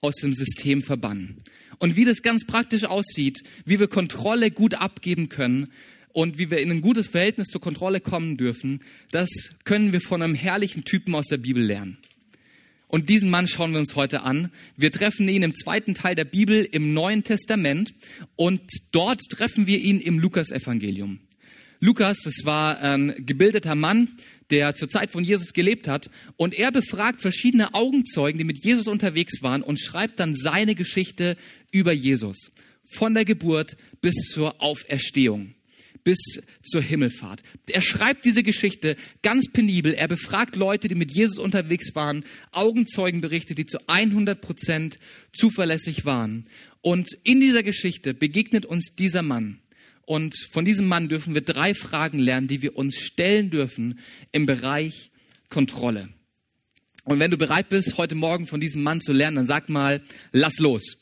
aus 0.00 0.16
dem 0.16 0.34
System 0.34 0.82
verbannen. 0.82 1.36
Und 1.78 1.96
wie 1.96 2.04
das 2.04 2.22
ganz 2.22 2.46
praktisch 2.46 2.84
aussieht, 2.84 3.42
wie 3.64 3.80
wir 3.80 3.88
Kontrolle 3.88 4.50
gut 4.50 4.74
abgeben 4.74 5.28
können 5.28 5.68
und 6.12 6.38
wie 6.38 6.50
wir 6.50 6.58
in 6.58 6.70
ein 6.70 6.80
gutes 6.80 7.08
Verhältnis 7.08 7.48
zur 7.48 7.60
Kontrolle 7.60 8.00
kommen 8.00 8.36
dürfen, 8.36 8.82
das 9.10 9.28
können 9.64 9.92
wir 9.92 10.00
von 10.00 10.22
einem 10.22 10.34
herrlichen 10.34 10.84
Typen 10.84 11.14
aus 11.14 11.26
der 11.26 11.38
Bibel 11.38 11.62
lernen. 11.62 11.98
Und 12.88 13.08
diesen 13.08 13.30
Mann 13.30 13.48
schauen 13.48 13.72
wir 13.72 13.80
uns 13.80 13.96
heute 13.96 14.22
an. 14.22 14.50
Wir 14.76 14.92
treffen 14.92 15.28
ihn 15.28 15.42
im 15.42 15.54
zweiten 15.54 15.94
Teil 15.94 16.14
der 16.14 16.24
Bibel 16.24 16.66
im 16.70 16.94
Neuen 16.94 17.24
Testament 17.24 17.94
und 18.36 18.62
dort 18.92 19.20
treffen 19.28 19.66
wir 19.66 19.78
ihn 19.78 19.98
im 19.98 20.18
Lukasevangelium. 20.18 21.18
Lukas, 21.80 22.20
das 22.24 22.44
war 22.44 22.80
ein 22.80 23.14
gebildeter 23.18 23.74
Mann, 23.74 24.12
der 24.50 24.74
zur 24.74 24.88
Zeit 24.88 25.10
von 25.10 25.24
Jesus 25.24 25.52
gelebt 25.52 25.88
hat. 25.88 26.10
Und 26.36 26.54
er 26.54 26.70
befragt 26.72 27.20
verschiedene 27.20 27.74
Augenzeugen, 27.74 28.38
die 28.38 28.44
mit 28.44 28.64
Jesus 28.64 28.88
unterwegs 28.88 29.42
waren 29.42 29.62
und 29.62 29.80
schreibt 29.80 30.20
dann 30.20 30.34
seine 30.34 30.74
Geschichte 30.74 31.36
über 31.70 31.92
Jesus. 31.92 32.52
Von 32.88 33.14
der 33.14 33.24
Geburt 33.24 33.76
bis 34.00 34.14
zur 34.30 34.62
Auferstehung, 34.62 35.54
bis 36.04 36.18
zur 36.62 36.82
Himmelfahrt. 36.82 37.42
Er 37.68 37.80
schreibt 37.80 38.24
diese 38.24 38.44
Geschichte 38.44 38.96
ganz 39.22 39.50
penibel. 39.52 39.92
Er 39.92 40.06
befragt 40.06 40.54
Leute, 40.54 40.86
die 40.86 40.94
mit 40.94 41.12
Jesus 41.12 41.38
unterwegs 41.38 41.94
waren, 41.94 42.24
Augenzeugenberichte, 42.52 43.56
die 43.56 43.66
zu 43.66 43.78
100 43.88 44.40
Prozent 44.40 44.98
zuverlässig 45.32 46.04
waren. 46.04 46.46
Und 46.80 47.08
in 47.24 47.40
dieser 47.40 47.64
Geschichte 47.64 48.14
begegnet 48.14 48.64
uns 48.64 48.94
dieser 48.96 49.22
Mann 49.22 49.58
und 50.06 50.36
von 50.52 50.64
diesem 50.64 50.86
Mann 50.86 51.08
dürfen 51.08 51.34
wir 51.34 51.42
drei 51.42 51.74
Fragen 51.74 52.18
lernen, 52.18 52.48
die 52.48 52.62
wir 52.62 52.76
uns 52.76 52.96
stellen 52.96 53.50
dürfen 53.50 53.98
im 54.32 54.46
Bereich 54.46 55.10
Kontrolle. 55.50 56.08
Und 57.04 57.18
wenn 57.18 57.30
du 57.30 57.36
bereit 57.36 57.68
bist, 57.68 57.98
heute 57.98 58.14
Morgen 58.14 58.46
von 58.46 58.60
diesem 58.60 58.82
Mann 58.82 59.00
zu 59.00 59.12
lernen, 59.12 59.36
dann 59.36 59.46
sag 59.46 59.68
mal, 59.68 60.00
lass 60.32 60.58
los. 60.58 60.96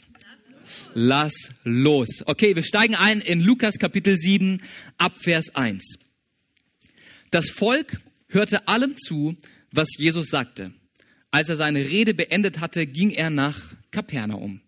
Lass 0.94 1.50
los. 1.64 2.23
Okay, 2.26 2.56
wir 2.56 2.62
steigen 2.62 2.94
ein 2.94 3.20
in 3.20 3.40
Lukas 3.40 3.78
Kapitel 3.78 4.16
7 4.16 4.61
ab 4.96 5.16
Vers 5.23 5.54
1. 5.54 5.99
Das 7.30 7.50
Volk 7.50 8.00
hörte 8.28 8.68
allem 8.68 8.96
zu, 8.96 9.37
was 9.70 9.88
Jesus 9.99 10.28
sagte. 10.28 10.73
Als 11.30 11.49
er 11.49 11.56
seine 11.56 11.80
Rede 11.80 12.14
beendet 12.14 12.61
hatte, 12.61 12.87
ging 12.87 13.11
er 13.11 13.28
nach 13.28 13.75
Kapernaum. 13.90 14.61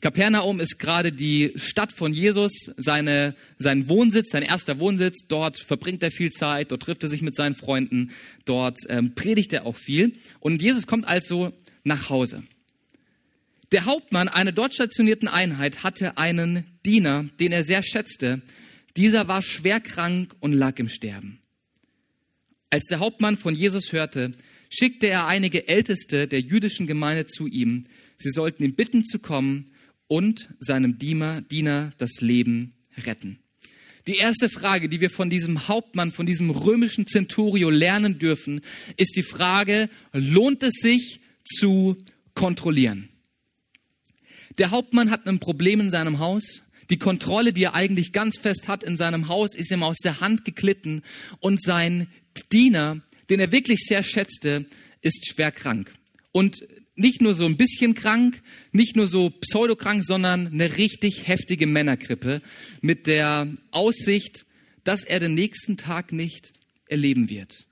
Kapernaum 0.00 0.60
ist 0.60 0.78
gerade 0.78 1.10
die 1.10 1.52
Stadt 1.56 1.92
von 1.92 2.12
Jesus, 2.12 2.52
seine, 2.76 3.34
sein 3.58 3.88
Wohnsitz, 3.88 4.30
sein 4.30 4.44
erster 4.44 4.78
Wohnsitz. 4.78 5.26
Dort 5.26 5.58
verbringt 5.58 6.04
er 6.04 6.12
viel 6.12 6.30
Zeit, 6.30 6.70
dort 6.70 6.82
trifft 6.82 7.02
er 7.02 7.08
sich 7.08 7.20
mit 7.20 7.34
seinen 7.34 7.56
Freunden, 7.56 8.12
dort 8.44 8.78
ähm, 8.88 9.16
predigt 9.16 9.52
er 9.52 9.66
auch 9.66 9.76
viel. 9.76 10.14
Und 10.38 10.62
Jesus 10.62 10.86
kommt 10.86 11.06
also 11.08 11.52
nach 11.82 12.10
Hause. 12.10 12.44
Der 13.72 13.86
Hauptmann 13.86 14.28
einer 14.28 14.52
dort 14.52 14.72
stationierten 14.72 15.26
Einheit 15.26 15.82
hatte 15.82 16.16
einen 16.16 16.64
Diener, 16.86 17.24
den 17.40 17.50
er 17.50 17.64
sehr 17.64 17.82
schätzte. 17.82 18.40
Dieser 18.96 19.26
war 19.26 19.42
schwer 19.42 19.80
krank 19.80 20.34
und 20.38 20.52
lag 20.52 20.78
im 20.78 20.88
Sterben. 20.88 21.40
Als 22.70 22.86
der 22.86 23.00
Hauptmann 23.00 23.36
von 23.36 23.54
Jesus 23.54 23.92
hörte, 23.92 24.32
schickte 24.70 25.08
er 25.08 25.26
einige 25.26 25.66
Älteste 25.66 26.28
der 26.28 26.40
jüdischen 26.40 26.86
Gemeinde 26.86 27.26
zu 27.26 27.48
ihm. 27.48 27.86
Sie 28.16 28.30
sollten 28.30 28.62
ihn 28.62 28.76
bitten 28.76 29.04
zu 29.04 29.18
kommen 29.18 29.72
und 30.08 30.48
seinem 30.58 30.98
Diener, 30.98 31.42
Diener 31.42 31.92
das 31.98 32.20
Leben 32.20 32.74
retten. 33.06 33.38
Die 34.06 34.16
erste 34.16 34.48
Frage, 34.48 34.88
die 34.88 35.00
wir 35.02 35.10
von 35.10 35.28
diesem 35.28 35.68
Hauptmann, 35.68 36.12
von 36.12 36.24
diesem 36.24 36.50
römischen 36.50 37.06
Centurio 37.06 37.68
lernen 37.68 38.18
dürfen, 38.18 38.62
ist 38.96 39.16
die 39.16 39.22
Frage, 39.22 39.90
lohnt 40.12 40.62
es 40.62 40.74
sich 40.80 41.20
zu 41.44 41.96
kontrollieren? 42.34 43.10
Der 44.56 44.70
Hauptmann 44.70 45.10
hat 45.10 45.26
ein 45.26 45.40
Problem 45.40 45.80
in 45.80 45.90
seinem 45.90 46.18
Haus. 46.18 46.62
Die 46.88 46.98
Kontrolle, 46.98 47.52
die 47.52 47.64
er 47.64 47.74
eigentlich 47.74 48.12
ganz 48.12 48.38
fest 48.38 48.66
hat 48.66 48.82
in 48.82 48.96
seinem 48.96 49.28
Haus, 49.28 49.54
ist 49.54 49.70
ihm 49.70 49.82
aus 49.82 49.98
der 49.98 50.20
Hand 50.20 50.46
geklitten 50.46 51.02
und 51.40 51.62
sein 51.62 52.08
Diener, 52.50 53.02
den 53.28 53.40
er 53.40 53.52
wirklich 53.52 53.80
sehr 53.80 54.02
schätzte, 54.02 54.64
ist 55.02 55.28
schwer 55.28 55.52
krank. 55.52 55.92
Und 56.32 56.66
nicht 56.98 57.22
nur 57.22 57.34
so 57.34 57.46
ein 57.46 57.56
bisschen 57.56 57.94
krank, 57.94 58.42
nicht 58.72 58.96
nur 58.96 59.06
so 59.06 59.30
pseudokrank, 59.30 60.04
sondern 60.04 60.48
eine 60.48 60.76
richtig 60.76 61.28
heftige 61.28 61.66
Männergrippe 61.66 62.42
mit 62.80 63.06
der 63.06 63.48
Aussicht, 63.70 64.46
dass 64.84 65.04
er 65.04 65.20
den 65.20 65.34
nächsten 65.34 65.76
Tag 65.76 66.12
nicht 66.12 66.52
erleben 66.86 67.30
wird. 67.30 67.66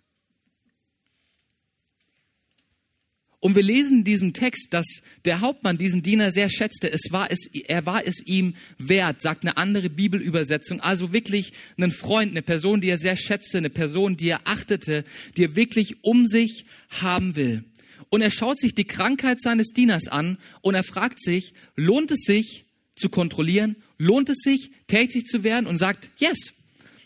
Und 3.41 3.55
wir 3.55 3.63
lesen 3.63 3.99
in 3.99 4.05
diesem 4.05 4.33
Text, 4.33 4.69
dass 4.71 4.87
der 5.25 5.41
Hauptmann 5.41 5.79
diesen 5.79 6.03
Diener 6.03 6.33
sehr 6.33 6.49
schätzte. 6.49 6.91
Es 6.91 7.03
war 7.11 7.31
es, 7.31 7.47
er 7.53 7.87
war 7.87 8.05
es 8.07 8.25
ihm 8.27 8.55
wert, 8.79 9.23
sagt 9.23 9.43
eine 9.43 9.57
andere 9.57 9.91
Bibelübersetzung. 9.91 10.81
Also 10.81 11.13
wirklich 11.13 11.53
einen 11.77 11.93
Freund, 11.93 12.33
eine 12.33 12.43
Person, 12.43 12.81
die 12.81 12.89
er 12.89 12.99
sehr 12.99 13.17
schätzte, 13.17 13.59
eine 13.59 13.71
Person, 13.71 14.17
die 14.17 14.31
er 14.31 14.41
achtete, 14.45 15.05
die 15.37 15.45
er 15.45 15.57
wirklich 15.57 16.03
um 16.03 16.27
sich 16.27 16.65
haben 16.89 17.37
will 17.37 17.65
und 18.09 18.23
er 18.23 18.31
schaut 18.31 18.59
sich 18.59 18.75
die 18.75 18.87
Krankheit 18.87 19.41
seines 19.41 19.69
Dieners 19.69 20.09
an 20.09 20.39
und 20.61 20.75
er 20.75 20.85
fragt 20.85 21.21
sich, 21.21 21.55
lohnt 21.75 22.11
es 22.11 22.21
sich 22.21 22.67
zu 22.95 23.09
kontrollieren? 23.09 23.77
Lohnt 23.99 24.29
es 24.29 24.39
sich, 24.39 24.71
tätig 24.87 25.27
zu 25.27 25.45
werden? 25.45 25.67
Und 25.67 25.79
sagt, 25.79 26.11
yes, 26.19 26.53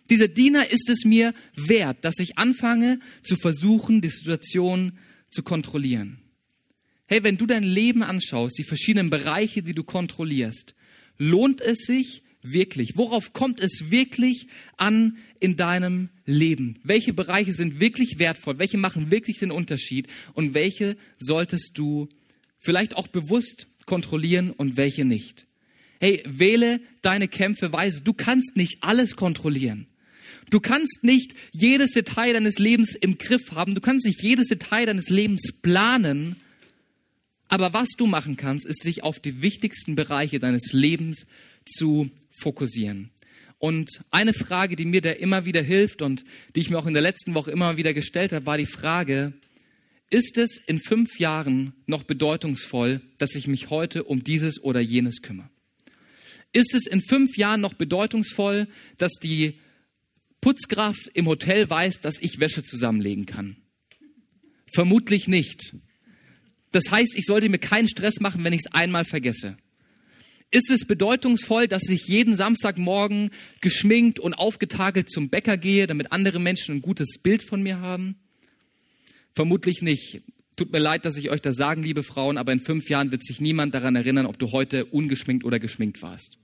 dieser 0.08 0.28
Diener 0.28 0.70
ist 0.70 0.88
es 0.88 1.04
mir 1.04 1.34
wert, 1.54 2.04
dass 2.04 2.18
ich 2.18 2.36
anfange 2.36 2.98
zu 3.22 3.36
versuchen, 3.36 4.00
die 4.00 4.08
Situation 4.08 4.98
zu 5.30 5.42
kontrollieren. 5.42 6.18
Hey, 7.06 7.24
wenn 7.24 7.38
du 7.38 7.46
dein 7.46 7.62
Leben 7.62 8.02
anschaust, 8.02 8.58
die 8.58 8.64
verschiedenen 8.64 9.10
Bereiche, 9.10 9.62
die 9.62 9.74
du 9.74 9.84
kontrollierst, 9.84 10.74
lohnt 11.18 11.60
es 11.60 11.78
sich, 11.86 12.22
wirklich? 12.42 12.96
Worauf 12.96 13.32
kommt 13.32 13.60
es 13.60 13.90
wirklich 13.90 14.48
an 14.76 15.16
in 15.40 15.56
deinem 15.56 16.08
Leben? 16.30 16.78
Welche 16.84 17.12
Bereiche 17.12 17.52
sind 17.52 17.80
wirklich 17.80 18.18
wertvoll? 18.18 18.58
Welche 18.58 18.78
machen 18.78 19.10
wirklich 19.10 19.38
den 19.38 19.50
Unterschied? 19.50 20.06
Und 20.34 20.54
welche 20.54 20.96
solltest 21.18 21.72
du 21.74 22.08
vielleicht 22.58 22.96
auch 22.96 23.08
bewusst 23.08 23.66
kontrollieren 23.86 24.50
und 24.50 24.76
welche 24.76 25.04
nicht? 25.04 25.46
Hey, 25.98 26.22
wähle 26.26 26.80
deine 27.02 27.28
Kämpfe 27.28 27.72
weise. 27.72 28.02
Du 28.02 28.12
kannst 28.14 28.56
nicht 28.56 28.78
alles 28.80 29.16
kontrollieren. 29.16 29.86
Du 30.48 30.58
kannst 30.60 31.02
nicht 31.02 31.34
jedes 31.52 31.92
Detail 31.92 32.32
deines 32.32 32.58
Lebens 32.58 32.94
im 32.94 33.18
Griff 33.18 33.52
haben. 33.52 33.74
Du 33.74 33.80
kannst 33.80 34.06
nicht 34.06 34.22
jedes 34.22 34.48
Detail 34.48 34.86
deines 34.86 35.10
Lebens 35.10 35.52
planen. 35.62 36.36
Aber 37.48 37.74
was 37.74 37.88
du 37.96 38.06
machen 38.06 38.36
kannst, 38.36 38.64
ist 38.64 38.82
sich 38.82 39.02
auf 39.02 39.20
die 39.20 39.42
wichtigsten 39.42 39.94
Bereiche 39.94 40.38
deines 40.38 40.72
Lebens 40.72 41.26
zu 41.66 42.10
fokussieren. 42.30 43.10
Und 43.60 44.00
eine 44.10 44.32
Frage, 44.32 44.74
die 44.74 44.86
mir 44.86 45.02
da 45.02 45.10
immer 45.10 45.44
wieder 45.44 45.60
hilft 45.60 46.00
und 46.00 46.24
die 46.56 46.60
ich 46.60 46.70
mir 46.70 46.78
auch 46.78 46.86
in 46.86 46.94
der 46.94 47.02
letzten 47.02 47.34
Woche 47.34 47.50
immer 47.50 47.76
wieder 47.76 47.92
gestellt 47.92 48.32
habe, 48.32 48.46
war 48.46 48.56
die 48.56 48.64
Frage, 48.64 49.34
ist 50.08 50.38
es 50.38 50.58
in 50.66 50.80
fünf 50.80 51.20
Jahren 51.20 51.74
noch 51.86 52.04
bedeutungsvoll, 52.04 53.02
dass 53.18 53.34
ich 53.34 53.46
mich 53.46 53.68
heute 53.68 54.04
um 54.04 54.24
dieses 54.24 54.62
oder 54.62 54.80
jenes 54.80 55.20
kümmere? 55.20 55.50
Ist 56.54 56.74
es 56.74 56.86
in 56.86 57.02
fünf 57.02 57.36
Jahren 57.36 57.60
noch 57.60 57.74
bedeutungsvoll, 57.74 58.66
dass 58.96 59.12
die 59.22 59.60
Putzkraft 60.40 61.10
im 61.12 61.26
Hotel 61.26 61.68
weiß, 61.68 62.00
dass 62.00 62.18
ich 62.18 62.40
Wäsche 62.40 62.62
zusammenlegen 62.62 63.26
kann? 63.26 63.56
Vermutlich 64.72 65.28
nicht. 65.28 65.76
Das 66.72 66.90
heißt, 66.90 67.14
ich 67.14 67.26
sollte 67.26 67.50
mir 67.50 67.58
keinen 67.58 67.88
Stress 67.88 68.20
machen, 68.20 68.42
wenn 68.42 68.54
ich 68.54 68.62
es 68.64 68.72
einmal 68.72 69.04
vergesse. 69.04 69.58
Ist 70.50 70.70
es 70.70 70.84
bedeutungsvoll, 70.84 71.68
dass 71.68 71.88
ich 71.88 72.08
jeden 72.08 72.34
Samstagmorgen 72.34 73.30
geschminkt 73.60 74.18
und 74.18 74.34
aufgetakelt 74.34 75.08
zum 75.08 75.28
Bäcker 75.28 75.56
gehe, 75.56 75.86
damit 75.86 76.10
andere 76.10 76.40
Menschen 76.40 76.76
ein 76.76 76.82
gutes 76.82 77.18
Bild 77.22 77.42
von 77.42 77.62
mir 77.62 77.80
haben? 77.80 78.16
Vermutlich 79.32 79.80
nicht. 79.80 80.22
Tut 80.56 80.72
mir 80.72 80.80
leid, 80.80 81.04
dass 81.04 81.16
ich 81.16 81.30
euch 81.30 81.40
das 81.40 81.56
sagen, 81.56 81.82
liebe 81.82 82.02
Frauen, 82.02 82.36
aber 82.36 82.52
in 82.52 82.60
fünf 82.60 82.90
Jahren 82.90 83.12
wird 83.12 83.24
sich 83.24 83.40
niemand 83.40 83.74
daran 83.74 83.94
erinnern, 83.94 84.26
ob 84.26 84.38
du 84.38 84.50
heute 84.50 84.86
ungeschminkt 84.86 85.44
oder 85.44 85.60
geschminkt 85.60 86.02
warst. 86.02 86.38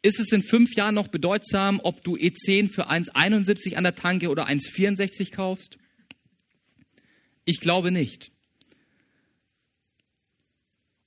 Ist 0.00 0.20
es 0.20 0.30
in 0.30 0.44
fünf 0.44 0.74
Jahren 0.76 0.94
noch 0.94 1.08
bedeutsam, 1.08 1.80
ob 1.82 2.04
du 2.04 2.16
E10 2.16 2.70
für 2.72 2.88
1,71 2.88 3.74
an 3.74 3.82
der 3.82 3.96
Tanke 3.96 4.28
oder 4.30 4.46
1,64 4.46 5.32
kaufst? 5.32 5.76
Ich 7.44 7.58
glaube 7.58 7.90
nicht. 7.90 8.30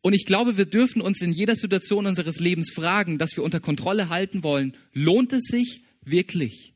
Und 0.01 0.13
ich 0.13 0.25
glaube, 0.25 0.57
wir 0.57 0.65
dürfen 0.65 1.01
uns 1.01 1.21
in 1.21 1.31
jeder 1.31 1.55
Situation 1.55 2.07
unseres 2.07 2.39
Lebens 2.39 2.71
fragen, 2.73 3.17
dass 3.17 3.37
wir 3.37 3.43
unter 3.43 3.59
Kontrolle 3.59 4.09
halten 4.09 4.43
wollen. 4.43 4.75
Lohnt 4.93 5.31
es 5.31 5.43
sich 5.43 5.83
wirklich? 6.03 6.73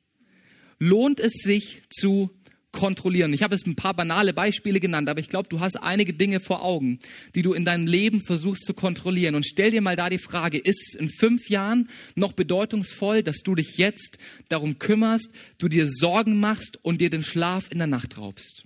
Lohnt 0.77 1.19
es 1.19 1.33
sich 1.41 1.81
zu 1.89 2.29
kontrollieren? 2.71 3.33
Ich 3.33 3.41
habe 3.41 3.55
jetzt 3.55 3.65
ein 3.65 3.75
paar 3.75 3.95
banale 3.95 4.33
Beispiele 4.33 4.79
genannt, 4.79 5.09
aber 5.09 5.19
ich 5.19 5.29
glaube, 5.29 5.49
du 5.49 5.59
hast 5.59 5.77
einige 5.77 6.13
Dinge 6.13 6.39
vor 6.39 6.63
Augen, 6.63 6.99
die 7.33 7.41
du 7.41 7.53
in 7.53 7.65
deinem 7.65 7.87
Leben 7.87 8.21
versuchst 8.21 8.65
zu 8.65 8.75
kontrollieren. 8.75 9.33
Und 9.33 9.47
stell 9.47 9.71
dir 9.71 9.81
mal 9.81 9.95
da 9.95 10.09
die 10.09 10.19
Frage, 10.19 10.59
ist 10.59 10.93
es 10.93 10.99
in 10.99 11.09
fünf 11.09 11.49
Jahren 11.49 11.89
noch 12.13 12.33
bedeutungsvoll, 12.33 13.23
dass 13.23 13.37
du 13.37 13.55
dich 13.55 13.77
jetzt 13.77 14.19
darum 14.49 14.77
kümmerst, 14.77 15.31
du 15.57 15.67
dir 15.67 15.89
Sorgen 15.89 16.39
machst 16.39 16.77
und 16.83 17.01
dir 17.01 17.09
den 17.09 17.23
Schlaf 17.23 17.71
in 17.71 17.79
der 17.79 17.87
Nacht 17.87 18.19
raubst? 18.19 18.65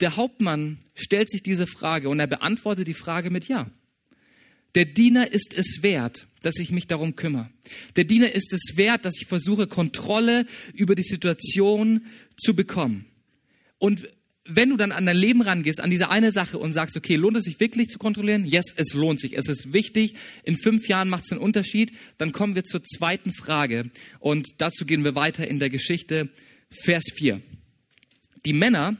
Der 0.00 0.16
Hauptmann 0.16 0.78
stellt 0.94 1.30
sich 1.30 1.42
diese 1.42 1.66
Frage 1.66 2.08
und 2.08 2.20
er 2.20 2.26
beantwortet 2.26 2.88
die 2.88 2.94
Frage 2.94 3.30
mit 3.30 3.48
Ja. 3.48 3.70
Der 4.74 4.84
Diener 4.84 5.30
ist 5.30 5.54
es 5.56 5.82
wert, 5.82 6.26
dass 6.42 6.58
ich 6.58 6.72
mich 6.72 6.88
darum 6.88 7.14
kümmere. 7.14 7.48
Der 7.94 8.04
Diener 8.04 8.32
ist 8.32 8.52
es 8.52 8.76
wert, 8.76 9.04
dass 9.04 9.20
ich 9.20 9.28
versuche, 9.28 9.68
Kontrolle 9.68 10.46
über 10.72 10.96
die 10.96 11.04
Situation 11.04 12.06
zu 12.36 12.56
bekommen. 12.56 13.06
Und 13.78 14.08
wenn 14.46 14.70
du 14.70 14.76
dann 14.76 14.92
an 14.92 15.06
dein 15.06 15.16
Leben 15.16 15.40
rangehst, 15.40 15.80
an 15.80 15.90
diese 15.90 16.10
eine 16.10 16.32
Sache 16.32 16.58
und 16.58 16.72
sagst, 16.72 16.96
okay, 16.96 17.16
lohnt 17.16 17.36
es 17.36 17.44
sich 17.44 17.60
wirklich 17.60 17.88
zu 17.88 17.98
kontrollieren? 17.98 18.44
Yes, 18.44 18.74
es 18.76 18.92
lohnt 18.92 19.20
sich. 19.20 19.36
Es 19.38 19.48
ist 19.48 19.72
wichtig. 19.72 20.14
In 20.42 20.56
fünf 20.56 20.86
Jahren 20.88 21.08
macht 21.08 21.24
es 21.24 21.32
einen 21.32 21.40
Unterschied. 21.40 21.92
Dann 22.18 22.32
kommen 22.32 22.54
wir 22.54 22.64
zur 22.64 22.82
zweiten 22.82 23.32
Frage. 23.32 23.90
Und 24.18 24.48
dazu 24.58 24.84
gehen 24.84 25.04
wir 25.04 25.14
weiter 25.14 25.48
in 25.48 25.60
der 25.60 25.70
Geschichte. 25.70 26.28
Vers 26.70 27.04
4. 27.14 27.40
Die 28.44 28.52
Männer, 28.52 28.98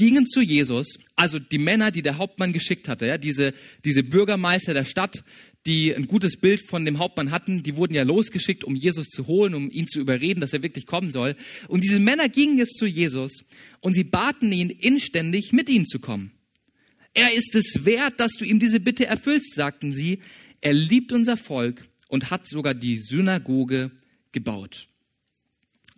gingen 0.00 0.26
zu 0.26 0.40
Jesus, 0.40 0.96
also 1.14 1.38
die 1.38 1.58
Männer, 1.58 1.90
die 1.90 2.00
der 2.00 2.16
Hauptmann 2.16 2.54
geschickt 2.54 2.88
hatte, 2.88 3.06
ja, 3.06 3.18
diese, 3.18 3.52
diese 3.84 4.02
Bürgermeister 4.02 4.72
der 4.72 4.86
Stadt, 4.86 5.24
die 5.66 5.94
ein 5.94 6.06
gutes 6.06 6.38
Bild 6.38 6.66
von 6.66 6.86
dem 6.86 6.98
Hauptmann 6.98 7.30
hatten, 7.30 7.62
die 7.62 7.76
wurden 7.76 7.92
ja 7.92 8.02
losgeschickt, 8.02 8.64
um 8.64 8.76
Jesus 8.76 9.08
zu 9.08 9.26
holen, 9.26 9.54
um 9.54 9.70
ihn 9.70 9.86
zu 9.86 10.00
überreden, 10.00 10.40
dass 10.40 10.54
er 10.54 10.62
wirklich 10.62 10.86
kommen 10.86 11.10
soll. 11.10 11.36
Und 11.68 11.84
diese 11.84 12.00
Männer 12.00 12.30
gingen 12.30 12.56
jetzt 12.56 12.78
zu 12.78 12.86
Jesus 12.86 13.44
und 13.80 13.92
sie 13.92 14.04
baten 14.04 14.50
ihn 14.50 14.70
inständig, 14.70 15.52
mit 15.52 15.68
ihnen 15.68 15.84
zu 15.84 15.98
kommen. 15.98 16.32
Er 17.12 17.34
ist 17.34 17.54
es 17.54 17.84
wert, 17.84 18.20
dass 18.20 18.32
du 18.32 18.46
ihm 18.46 18.58
diese 18.58 18.80
Bitte 18.80 19.04
erfüllst, 19.04 19.54
sagten 19.54 19.92
sie. 19.92 20.20
Er 20.62 20.72
liebt 20.72 21.12
unser 21.12 21.36
Volk 21.36 21.86
und 22.08 22.30
hat 22.30 22.46
sogar 22.46 22.72
die 22.72 22.96
Synagoge 22.96 23.90
gebaut. 24.32 24.88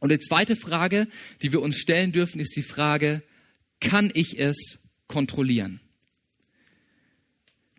Und 0.01 0.11
die 0.11 0.19
zweite 0.19 0.57
Frage, 0.57 1.07
die 1.41 1.53
wir 1.53 1.63
uns 1.63 1.77
stellen 1.77 2.11
dürfen, 2.11 2.41
ist 2.41 2.57
die 2.57 2.65
Frage, 2.65 3.23
kann 3.83 4.11
ich 4.15 4.39
es 4.39 4.79
kontrollieren? 5.09 5.81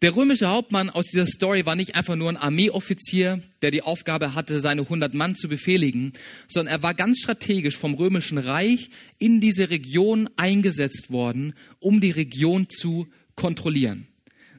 Der 0.03 0.17
römische 0.17 0.49
Hauptmann 0.49 0.89
aus 0.89 1.05
dieser 1.05 1.25
Story 1.25 1.65
war 1.65 1.77
nicht 1.77 1.95
einfach 1.95 2.17
nur 2.17 2.27
ein 2.27 2.35
Armeeoffizier, 2.35 3.41
der 3.61 3.71
die 3.71 3.83
Aufgabe 3.83 4.35
hatte, 4.35 4.59
seine 4.59 4.81
100 4.81 5.13
Mann 5.13 5.35
zu 5.35 5.47
befehligen, 5.47 6.11
sondern 6.45 6.75
er 6.75 6.83
war 6.83 6.93
ganz 6.93 7.19
strategisch 7.19 7.77
vom 7.77 7.93
römischen 7.93 8.37
Reich 8.37 8.89
in 9.17 9.39
diese 9.39 9.69
Region 9.69 10.29
eingesetzt 10.35 11.09
worden, 11.09 11.53
um 11.79 12.01
die 12.01 12.11
Region 12.11 12.67
zu 12.69 13.07
kontrollieren. 13.35 14.07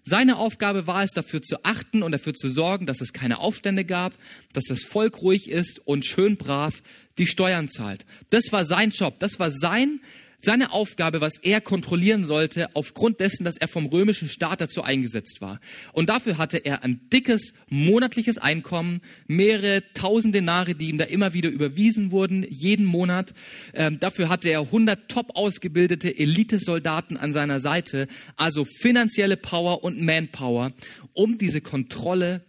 Seine 0.06 0.36
Aufgabe 0.38 0.86
war 0.86 1.02
es, 1.02 1.10
dafür 1.10 1.42
zu 1.42 1.62
achten 1.62 2.02
und 2.02 2.12
dafür 2.12 2.32
zu 2.32 2.48
sorgen, 2.48 2.86
dass 2.86 3.02
es 3.02 3.12
keine 3.12 3.38
Aufstände 3.38 3.84
gab, 3.84 4.14
dass 4.54 4.64
das 4.64 4.82
Volk 4.82 5.20
ruhig 5.20 5.50
ist 5.50 5.78
und 5.86 6.06
schön 6.06 6.38
brav 6.38 6.82
die 7.18 7.26
Steuern 7.26 7.68
zahlt. 7.68 8.06
Das 8.30 8.50
war 8.50 8.64
sein 8.64 8.90
Job, 8.90 9.18
das 9.18 9.38
war 9.38 9.50
sein 9.50 10.00
seine 10.44 10.72
Aufgabe, 10.72 11.20
was 11.20 11.38
er 11.42 11.60
kontrollieren 11.60 12.26
sollte, 12.26 12.74
aufgrund 12.74 13.20
dessen, 13.20 13.44
dass 13.44 13.56
er 13.56 13.68
vom 13.68 13.86
römischen 13.86 14.28
Staat 14.28 14.60
dazu 14.60 14.82
eingesetzt 14.82 15.40
war. 15.40 15.60
Und 15.92 16.08
dafür 16.08 16.38
hatte 16.38 16.58
er 16.58 16.82
ein 16.82 17.00
dickes 17.12 17.52
monatliches 17.68 18.38
Einkommen, 18.38 19.00
mehrere 19.26 19.82
tausend 19.94 20.34
Denare, 20.34 20.74
die 20.74 20.88
ihm 20.88 20.98
da 20.98 21.04
immer 21.04 21.32
wieder 21.32 21.50
überwiesen 21.50 22.10
wurden, 22.10 22.46
jeden 22.48 22.86
Monat. 22.86 23.34
Ähm, 23.72 23.98
dafür 24.00 24.28
hatte 24.28 24.48
er 24.48 24.60
100 24.60 25.08
top 25.08 25.36
ausgebildete 25.36 26.16
Elitesoldaten 26.16 27.16
an 27.16 27.32
seiner 27.32 27.60
Seite, 27.60 28.08
also 28.36 28.64
finanzielle 28.64 29.36
Power 29.36 29.84
und 29.84 30.00
Manpower, 30.00 30.72
um 31.12 31.38
diese 31.38 31.60
Kontrolle 31.60 32.44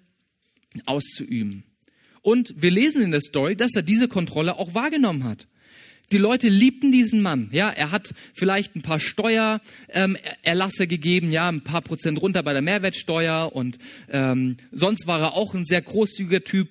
auszuüben. 0.86 1.64
Und 2.22 2.56
wir 2.58 2.72
lesen 2.72 3.04
in 3.04 3.12
der 3.12 3.22
Story, 3.22 3.56
dass 3.56 3.76
er 3.76 3.84
diese 3.84 4.08
Kontrolle 4.08 4.58
auch 4.58 4.74
wahrgenommen 4.74 5.24
hat. 5.26 5.48
Die 6.12 6.18
Leute 6.18 6.50
liebten 6.50 6.91
diesen 6.91 7.22
Mann. 7.22 7.50
Ja, 7.52 7.70
er 7.70 7.91
hat 7.91 8.13
vielleicht 8.34 8.76
ein 8.76 8.82
paar 8.82 9.00
Steuererlasse 9.00 10.84
ähm, 10.84 10.89
gegeben, 10.89 11.32
ja, 11.32 11.50
ein 11.50 11.62
paar 11.62 11.82
Prozent 11.82 12.22
runter 12.22 12.44
bei 12.44 12.54
der 12.54 12.62
Mehrwertsteuer 12.62 13.52
und 13.54 13.78
ähm, 14.12 14.58
sonst 14.72 15.08
war 15.08 15.20
er 15.20 15.34
auch 15.34 15.54
ein 15.54 15.65
sehr 15.65 15.82
großzügiger 15.82 16.44
Typ. 16.44 16.70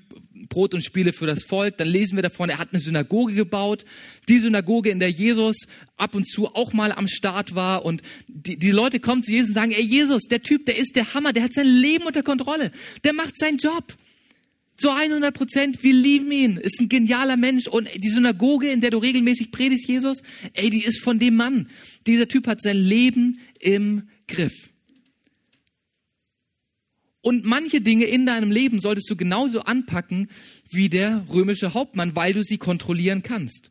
Brot 0.49 0.75
und 0.75 0.85
Spiele 0.85 1.13
für 1.13 1.27
das 1.27 1.43
Volk. 1.43 1.79
Dann 1.79 1.89
lesen 1.89 2.17
wir 2.17 2.23
davon, 2.23 2.51
er 2.51 2.59
hat 2.59 2.69
eine 2.73 2.81
Synagoge 2.81 3.35
gebaut. 3.35 3.85
Die 4.29 4.39
Synagoge, 4.39 4.91
in 4.91 5.01
der 5.01 5.11
Jesus 5.11 5.57
ab 5.97 6.15
und 6.15 6.29
zu 6.29 6.49
auch 6.55 6.73
mal 6.73 6.93
am 6.93 7.09
Start 7.09 7.55
war. 7.55 7.85
Und 7.85 8.03
die, 8.29 8.59
die 8.59 8.71
Leute 8.71 9.01
kommen 9.01 9.23
zu 9.23 9.33
Jesus 9.33 9.49
und 9.49 9.55
sagen, 9.55 9.73
ey 9.73 9.83
Jesus, 9.83 10.25
der 10.25 10.43
Typ, 10.43 10.67
der 10.67 10.77
ist 10.77 10.97
der 10.97 11.15
Hammer, 11.15 11.33
der 11.33 11.45
hat 11.45 11.55
sein 11.55 11.67
Leben 11.67 12.05
unter 12.05 12.23
Kontrolle. 12.23 12.73
Der 13.05 13.15
macht 13.15 13.39
seinen 13.39 13.59
Job. 13.59 13.95
Zu 14.77 14.91
100 14.91 15.35
Prozent, 15.35 15.83
wir 15.83 15.93
lieben 15.93 16.33
ihn. 16.33 16.57
Ist 16.57 16.81
ein 16.81 16.89
genialer 16.89 17.37
Mensch. 17.37 17.67
Und 17.69 17.89
die 17.97 18.09
Synagoge, 18.09 18.71
in 18.71 18.81
der 18.81 18.91
du 18.91 18.99
regelmäßig 18.99 19.53
predigst, 19.53 19.87
Jesus, 19.89 20.19
ey, 20.53 20.71
die 20.71 20.85
ist 20.85 21.01
von 21.01 21.19
dem 21.19 21.37
Mann. 21.37 21.69
Dieser 22.07 22.27
Typ 22.27 22.47
hat 22.47 22.61
sein 22.61 22.77
Leben 22.77 23.39
im 23.61 24.09
Griff. 24.27 24.71
Und 27.21 27.45
manche 27.45 27.81
Dinge 27.81 28.05
in 28.05 28.27
deinem 28.27 28.51
Leben 28.51 28.81
solltest 28.81 29.09
du 29.09 29.17
genauso 29.17 29.61
anpacken 29.61 30.29
wie 30.71 30.91
der 30.91 31.25
römische 31.33 31.73
Hauptmann, 31.73 32.15
weil 32.15 32.35
du 32.35 32.43
sie 32.43 32.59
kontrollieren 32.59 33.23
kannst. 33.23 33.71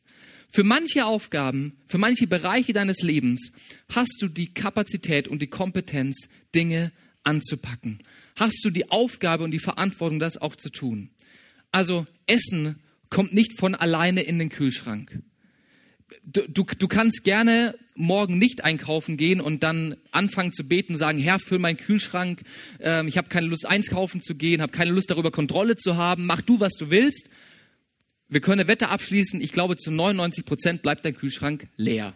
Für 0.49 0.63
manche 0.63 1.05
Aufgaben, 1.05 1.77
für 1.85 1.97
manche 1.97 2.27
Bereiche 2.27 2.73
deines 2.73 3.01
Lebens 3.01 3.51
hast 3.93 4.17
du 4.21 4.27
die 4.27 4.53
Kapazität 4.53 5.27
und 5.27 5.41
die 5.41 5.47
Kompetenz, 5.47 6.29
Dinge 6.55 6.91
anzupacken 7.23 7.99
hast 8.35 8.63
du 8.63 8.69
die 8.69 8.89
Aufgabe 8.89 9.43
und 9.43 9.51
die 9.51 9.59
Verantwortung, 9.59 10.19
das 10.19 10.37
auch 10.37 10.55
zu 10.55 10.69
tun. 10.69 11.09
Also 11.71 12.05
Essen 12.27 12.79
kommt 13.09 13.33
nicht 13.33 13.59
von 13.59 13.75
alleine 13.75 14.21
in 14.21 14.39
den 14.39 14.49
Kühlschrank. 14.49 15.21
Du, 16.23 16.47
du, 16.47 16.63
du 16.63 16.87
kannst 16.87 17.23
gerne 17.23 17.75
morgen 17.95 18.37
nicht 18.37 18.63
einkaufen 18.63 19.17
gehen 19.17 19.41
und 19.41 19.63
dann 19.63 19.95
anfangen 20.11 20.53
zu 20.53 20.63
beten, 20.63 20.95
sagen, 20.95 21.17
Herr, 21.17 21.39
füll 21.39 21.59
meinen 21.59 21.77
Kühlschrank, 21.77 22.43
ähm, 22.79 23.07
ich 23.07 23.17
habe 23.17 23.29
keine 23.29 23.47
Lust 23.47 23.65
einkaufen 23.65 24.21
zu 24.21 24.35
gehen, 24.35 24.61
habe 24.61 24.71
keine 24.71 24.91
Lust 24.91 25.09
darüber 25.09 25.31
Kontrolle 25.31 25.75
zu 25.75 25.97
haben, 25.97 26.25
mach 26.25 26.41
du, 26.41 26.59
was 26.59 26.73
du 26.73 26.89
willst. 26.89 27.29
Wir 28.29 28.41
können 28.41 28.61
eine 28.61 28.67
Wette 28.67 28.89
abschließen, 28.89 29.41
ich 29.41 29.51
glaube 29.51 29.75
zu 29.75 29.91
99 29.91 30.45
Prozent 30.45 30.81
bleibt 30.81 31.05
dein 31.05 31.15
Kühlschrank 31.15 31.67
leer. 31.77 32.15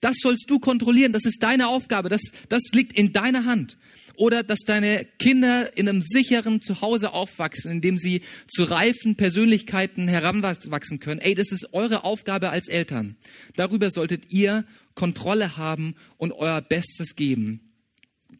Das 0.00 0.16
sollst 0.20 0.48
du 0.48 0.60
kontrollieren, 0.60 1.12
das 1.12 1.24
ist 1.24 1.42
deine 1.42 1.68
Aufgabe, 1.68 2.08
das, 2.08 2.22
das 2.48 2.62
liegt 2.72 2.96
in 2.96 3.12
deiner 3.12 3.44
Hand 3.44 3.76
oder 4.18 4.42
dass 4.42 4.60
deine 4.60 5.06
Kinder 5.18 5.76
in 5.76 5.88
einem 5.88 6.02
sicheren 6.02 6.60
Zuhause 6.60 7.12
aufwachsen, 7.12 7.70
in 7.70 7.80
dem 7.80 7.98
sie 7.98 8.22
zu 8.48 8.64
reifen 8.64 9.16
Persönlichkeiten 9.16 10.08
heranwachsen 10.08 10.98
können. 10.98 11.20
Ey, 11.20 11.34
das 11.34 11.52
ist 11.52 11.72
eure 11.72 12.04
Aufgabe 12.04 12.50
als 12.50 12.68
Eltern. 12.68 13.16
Darüber 13.54 13.90
solltet 13.90 14.32
ihr 14.32 14.64
Kontrolle 14.94 15.56
haben 15.56 15.94
und 16.16 16.32
euer 16.32 16.60
Bestes 16.60 17.14
geben. 17.14 17.60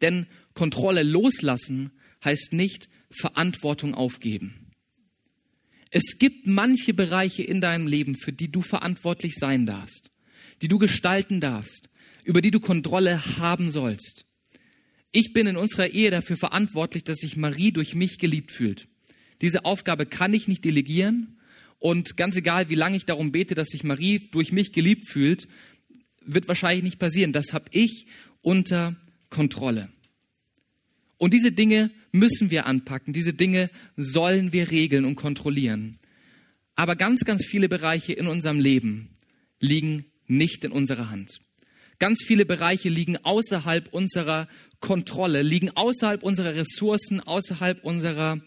Denn 0.01 0.27
Kontrolle 0.53 1.03
loslassen 1.03 1.91
heißt 2.23 2.51
nicht 2.51 2.89
Verantwortung 3.09 3.95
aufgeben. 3.95 4.69
Es 5.91 6.19
gibt 6.19 6.45
manche 6.45 6.93
Bereiche 6.93 7.41
in 7.41 7.61
deinem 7.61 7.87
Leben, 7.87 8.15
für 8.15 8.33
die 8.33 8.51
du 8.51 8.61
verantwortlich 8.61 9.35
sein 9.35 9.65
darfst, 9.65 10.11
die 10.61 10.67
du 10.67 10.77
gestalten 10.77 11.39
darfst, 11.39 11.89
über 12.23 12.41
die 12.41 12.51
du 12.51 12.59
Kontrolle 12.59 13.37
haben 13.37 13.71
sollst. 13.71 14.25
Ich 15.11 15.33
bin 15.33 15.47
in 15.47 15.57
unserer 15.57 15.87
Ehe 15.87 16.11
dafür 16.11 16.37
verantwortlich, 16.37 17.03
dass 17.03 17.17
sich 17.17 17.35
Marie 17.35 17.71
durch 17.71 17.95
mich 17.95 18.19
geliebt 18.19 18.51
fühlt. 18.51 18.87
Diese 19.41 19.65
Aufgabe 19.65 20.05
kann 20.05 20.33
ich 20.33 20.47
nicht 20.47 20.63
delegieren. 20.65 21.39
Und 21.79 22.17
ganz 22.17 22.35
egal, 22.35 22.69
wie 22.69 22.75
lange 22.75 22.97
ich 22.97 23.05
darum 23.05 23.31
bete, 23.31 23.55
dass 23.55 23.69
sich 23.69 23.83
Marie 23.83 24.29
durch 24.31 24.51
mich 24.51 24.73
geliebt 24.73 25.09
fühlt, 25.09 25.47
wird 26.21 26.47
wahrscheinlich 26.47 26.83
nicht 26.83 26.99
passieren. 26.99 27.31
Das 27.31 27.53
habe 27.53 27.65
ich 27.71 28.05
unter 28.41 28.95
Kontrolle. 29.29 29.89
Und 31.17 31.33
diese 31.33 31.51
Dinge 31.51 31.91
müssen 32.11 32.51
wir 32.51 32.65
anpacken. 32.65 33.13
Diese 33.13 33.33
Dinge 33.33 33.69
sollen 33.97 34.53
wir 34.53 34.71
regeln 34.71 35.05
und 35.05 35.15
kontrollieren. 35.15 35.97
Aber 36.75 36.95
ganz, 36.95 37.25
ganz 37.25 37.45
viele 37.45 37.67
Bereiche 37.67 38.13
in 38.13 38.27
unserem 38.27 38.59
Leben 38.59 39.17
liegen 39.59 40.05
nicht 40.29 40.63
in 40.63 40.71
unserer 40.71 41.09
Hand. 41.09 41.39
Ganz 41.99 42.23
viele 42.23 42.45
Bereiche 42.45 42.87
liegen 42.87 43.17
außerhalb 43.17 43.93
unserer 43.93 44.47
Kontrolle, 44.79 45.41
liegen 45.41 45.71
außerhalb 45.71 46.23
unserer 46.23 46.55
Ressourcen, 46.55 47.19
außerhalb 47.19 47.83
unserer 47.83 48.39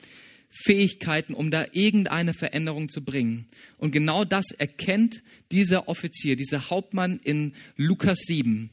Fähigkeiten, 0.49 1.35
um 1.35 1.51
da 1.51 1.67
irgendeine 1.73 2.35
Veränderung 2.35 2.89
zu 2.89 3.03
bringen. 3.05 3.49
Und 3.79 3.91
genau 3.91 4.25
das 4.25 4.53
erkennt 4.53 5.23
dieser 5.51 5.89
Offizier, 5.89 6.37
dieser 6.37 6.71
Hauptmann 6.71 7.21
in 7.23 7.55
Lukas 7.77 8.21
7. 8.27 8.71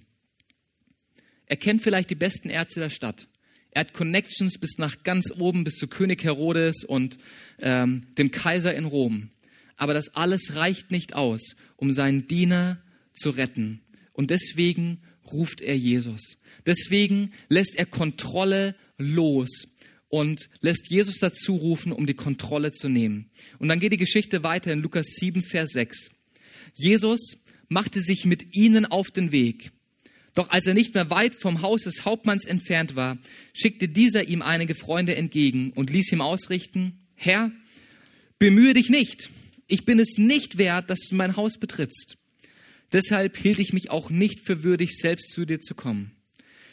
Er 1.45 1.57
kennt 1.57 1.81
vielleicht 1.81 2.09
die 2.09 2.15
besten 2.15 2.49
Ärzte 2.49 2.79
der 2.79 2.89
Stadt. 2.89 3.27
Er 3.71 3.81
hat 3.81 3.93
Connections 3.93 4.57
bis 4.57 4.77
nach 4.77 5.03
ganz 5.03 5.31
oben, 5.37 5.63
bis 5.63 5.75
zu 5.75 5.87
König 5.87 6.23
Herodes 6.23 6.83
und 6.83 7.17
ähm, 7.59 8.07
dem 8.17 8.31
Kaiser 8.31 8.73
in 8.73 8.85
Rom. 8.85 9.29
Aber 9.77 9.93
das 9.93 10.15
alles 10.15 10.55
reicht 10.55 10.91
nicht 10.91 11.15
aus, 11.15 11.55
um 11.75 11.93
seinen 11.93 12.27
Diener 12.27 12.81
zu 13.19 13.29
retten. 13.31 13.81
Und 14.13 14.31
deswegen 14.31 15.01
ruft 15.31 15.61
er 15.61 15.77
Jesus. 15.77 16.37
Deswegen 16.65 17.31
lässt 17.47 17.75
er 17.75 17.85
Kontrolle 17.85 18.75
los 18.97 19.67
und 20.09 20.49
lässt 20.61 20.89
Jesus 20.89 21.19
dazu 21.19 21.55
rufen, 21.55 21.91
um 21.91 22.05
die 22.05 22.15
Kontrolle 22.15 22.71
zu 22.71 22.89
nehmen. 22.89 23.29
Und 23.59 23.69
dann 23.69 23.79
geht 23.79 23.93
die 23.93 23.97
Geschichte 23.97 24.43
weiter 24.43 24.73
in 24.73 24.81
Lukas 24.81 25.05
7, 25.05 25.43
Vers 25.43 25.71
6. 25.71 26.09
Jesus 26.73 27.37
machte 27.67 28.01
sich 28.01 28.25
mit 28.25 28.55
ihnen 28.55 28.85
auf 28.85 29.11
den 29.11 29.31
Weg. 29.31 29.71
Doch 30.33 30.49
als 30.49 30.67
er 30.67 30.73
nicht 30.73 30.93
mehr 30.93 31.09
weit 31.09 31.35
vom 31.39 31.61
Haus 31.61 31.83
des 31.83 32.05
Hauptmanns 32.05 32.45
entfernt 32.45 32.95
war, 32.95 33.17
schickte 33.53 33.87
dieser 33.87 34.27
ihm 34.27 34.41
einige 34.41 34.75
Freunde 34.75 35.15
entgegen 35.15 35.71
und 35.71 35.89
ließ 35.89 36.11
ihm 36.11 36.21
ausrichten, 36.21 36.99
Herr, 37.15 37.51
bemühe 38.37 38.73
dich 38.73 38.89
nicht, 38.89 39.29
ich 39.67 39.85
bin 39.85 39.99
es 39.99 40.17
nicht 40.17 40.57
wert, 40.57 40.89
dass 40.89 40.99
du 41.09 41.15
mein 41.15 41.35
Haus 41.35 41.57
betrittst. 41.57 42.18
Deshalb 42.91 43.37
hielt 43.37 43.59
ich 43.59 43.73
mich 43.73 43.91
auch 43.91 44.09
nicht 44.09 44.45
für 44.45 44.63
würdig, 44.63 44.97
selbst 44.97 45.31
zu 45.31 45.45
dir 45.45 45.59
zu 45.59 45.75
kommen. 45.75 46.11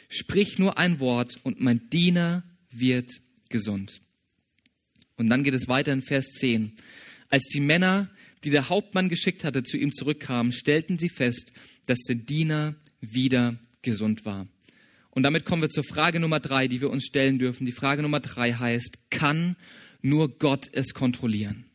Sprich 0.09 0.57
nur 0.57 0.77
ein 0.77 0.99
Wort 0.99 1.35
und 1.43 1.59
mein 1.59 1.89
Diener 1.89 2.43
wird 2.71 3.09
gesund. 3.49 4.01
Und 5.15 5.27
dann 5.27 5.43
geht 5.43 5.53
es 5.53 5.67
weiter 5.67 5.93
in 5.93 6.01
Vers 6.01 6.27
10. 6.39 6.73
Als 7.29 7.45
die 7.45 7.59
Männer, 7.59 8.09
die 8.43 8.49
der 8.49 8.69
Hauptmann 8.69 9.09
geschickt 9.09 9.43
hatte, 9.43 9.63
zu 9.63 9.77
ihm 9.77 9.91
zurückkamen, 9.91 10.51
stellten 10.51 10.97
sie 10.97 11.09
fest, 11.09 11.51
dass 11.85 11.99
der 12.07 12.15
Diener 12.15 12.75
wieder 13.01 13.57
gesund 13.81 14.25
war. 14.25 14.47
Und 15.11 15.23
damit 15.23 15.45
kommen 15.45 15.63
wir 15.63 15.69
zur 15.69 15.83
Frage 15.83 16.19
Nummer 16.19 16.39
drei, 16.39 16.67
die 16.67 16.81
wir 16.81 16.91
uns 16.91 17.05
stellen 17.05 17.39
dürfen. 17.39 17.65
Die 17.65 17.71
Frage 17.71 18.03
Nummer 18.03 18.19
drei 18.19 18.53
heißt, 18.53 19.09
kann 19.09 19.55
nur 20.01 20.37
Gott 20.37 20.69
es 20.73 20.93
kontrollieren? 20.93 21.65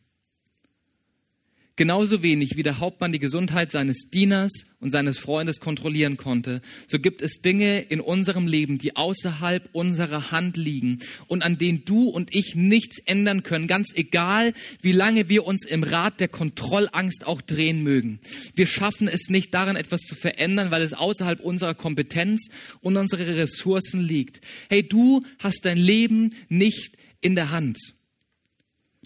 Genauso 1.75 2.21
wenig 2.21 2.55
wie 2.55 2.61
der 2.61 2.79
Hauptmann 2.79 3.11
die 3.11 3.19
Gesundheit 3.19 3.71
seines 3.71 4.07
Dieners 4.11 4.51
und 4.79 4.91
seines 4.91 5.17
Freundes 5.17 5.59
kontrollieren 5.59 6.17
konnte, 6.17 6.61
so 6.85 6.99
gibt 6.99 7.23
es 7.23 7.41
Dinge 7.41 7.81
in 7.81 7.99
unserem 7.99 8.45
Leben, 8.45 8.77
die 8.77 8.95
außerhalb 8.95 9.69
unserer 9.71 10.31
Hand 10.31 10.55
liegen 10.55 10.99
und 11.25 11.41
an 11.41 11.57
denen 11.57 11.83
du 11.83 12.09
und 12.09 12.29
ich 12.31 12.53
nichts 12.53 12.99
ändern 13.05 13.41
können, 13.41 13.65
ganz 13.65 13.91
egal, 13.95 14.53
wie 14.83 14.91
lange 14.91 15.29
wir 15.29 15.47
uns 15.47 15.65
im 15.65 15.81
Rad 15.81 16.19
der 16.19 16.27
Kontrollangst 16.27 17.25
auch 17.25 17.41
drehen 17.41 17.81
mögen. 17.81 18.19
Wir 18.53 18.67
schaffen 18.67 19.07
es 19.07 19.29
nicht 19.29 19.51
daran, 19.51 19.75
etwas 19.75 20.01
zu 20.01 20.13
verändern, 20.13 20.69
weil 20.69 20.83
es 20.83 20.93
außerhalb 20.93 21.39
unserer 21.39 21.73
Kompetenz 21.73 22.49
und 22.81 22.97
unserer 22.97 23.25
Ressourcen 23.25 23.99
liegt. 23.99 24.41
Hey, 24.69 24.87
du 24.87 25.23
hast 25.39 25.65
dein 25.65 25.79
Leben 25.79 26.35
nicht 26.49 26.97
in 27.19 27.33
der 27.33 27.49
Hand. 27.49 27.79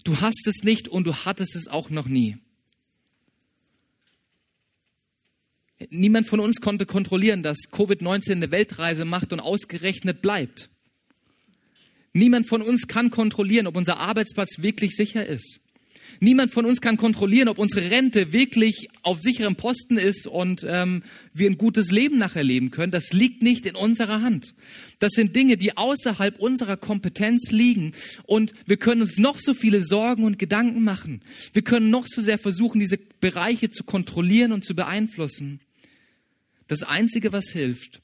Du 0.04 0.20
hast 0.20 0.46
es 0.46 0.64
nicht 0.64 0.86
und 0.86 1.06
du 1.06 1.14
hattest 1.14 1.56
es 1.56 1.66
auch 1.66 1.88
noch 1.88 2.08
nie. 2.08 2.36
Niemand 5.90 6.28
von 6.28 6.40
uns 6.40 6.60
konnte 6.60 6.86
kontrollieren, 6.86 7.42
dass 7.42 7.58
Covid-19 7.70 8.32
eine 8.32 8.50
Weltreise 8.50 9.04
macht 9.04 9.32
und 9.32 9.40
ausgerechnet 9.40 10.22
bleibt. 10.22 10.70
Niemand 12.12 12.48
von 12.48 12.62
uns 12.62 12.88
kann 12.88 13.10
kontrollieren, 13.10 13.68
ob 13.68 13.76
unser 13.76 13.98
Arbeitsplatz 13.98 14.60
wirklich 14.60 14.96
sicher 14.96 15.24
ist. 15.24 15.60
Niemand 16.20 16.52
von 16.52 16.64
uns 16.64 16.80
kann 16.80 16.96
kontrollieren, 16.96 17.48
ob 17.48 17.58
unsere 17.58 17.90
Rente 17.90 18.32
wirklich 18.32 18.88
auf 19.02 19.20
sicherem 19.20 19.54
Posten 19.54 19.98
ist 19.98 20.26
und 20.26 20.66
ähm, 20.66 21.02
wir 21.32 21.48
ein 21.48 21.58
gutes 21.58 21.92
Leben 21.92 22.18
nachher 22.18 22.42
leben 22.42 22.70
können. 22.70 22.90
Das 22.90 23.12
liegt 23.12 23.42
nicht 23.42 23.66
in 23.66 23.76
unserer 23.76 24.20
Hand. 24.22 24.54
Das 24.98 25.12
sind 25.12 25.36
Dinge, 25.36 25.56
die 25.56 25.76
außerhalb 25.76 26.40
unserer 26.40 26.76
Kompetenz 26.76 27.52
liegen. 27.52 27.92
Und 28.24 28.52
wir 28.66 28.78
können 28.78 29.02
uns 29.02 29.18
noch 29.18 29.38
so 29.38 29.54
viele 29.54 29.84
Sorgen 29.84 30.24
und 30.24 30.38
Gedanken 30.38 30.82
machen. 30.82 31.20
Wir 31.52 31.62
können 31.62 31.90
noch 31.90 32.06
so 32.08 32.20
sehr 32.20 32.38
versuchen, 32.38 32.80
diese 32.80 32.98
Bereiche 33.20 33.70
zu 33.70 33.84
kontrollieren 33.84 34.50
und 34.50 34.64
zu 34.64 34.74
beeinflussen. 34.74 35.60
Das 36.68 36.82
Einzige, 36.82 37.32
was 37.32 37.48
hilft, 37.50 38.00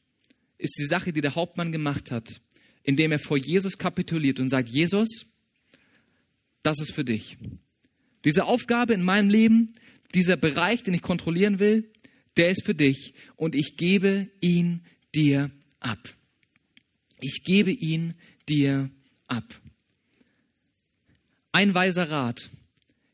ist 0.59 0.77
die 0.79 0.87
Sache, 0.87 1.13
die 1.13 1.21
der 1.21 1.35
Hauptmann 1.35 1.71
gemacht 1.71 2.11
hat, 2.11 2.41
indem 2.83 3.13
er 3.13 3.19
vor 3.19 3.37
Jesus 3.37 3.79
kapituliert 3.79 4.41
und 4.41 4.49
sagt, 4.49 4.69
Jesus, 4.69 5.27
das 6.63 6.81
ist 6.81 6.93
für 6.93 7.05
dich. 7.05 7.37
Diese 8.25 8.45
Aufgabe 8.45 8.95
in 8.95 9.03
meinem 9.03 9.29
Leben, 9.29 9.73
dieser 10.15 10.37
Bereich, 10.37 10.83
den 10.83 10.95
ich 10.95 11.03
kontrollieren 11.03 11.59
will, 11.59 11.93
der 12.37 12.51
ist 12.51 12.65
für 12.65 12.75
dich 12.75 13.15
und 13.37 13.55
ich 13.55 13.77
gebe 13.77 14.31
ihn 14.41 14.85
dir 15.15 15.51
ab. 15.79 16.15
Ich 17.21 17.45
gebe 17.45 17.71
ihn 17.71 18.15
dir 18.49 18.91
ab. 19.27 19.61
Ein 21.53 21.75
weiser 21.75 22.11
Rat 22.11 22.51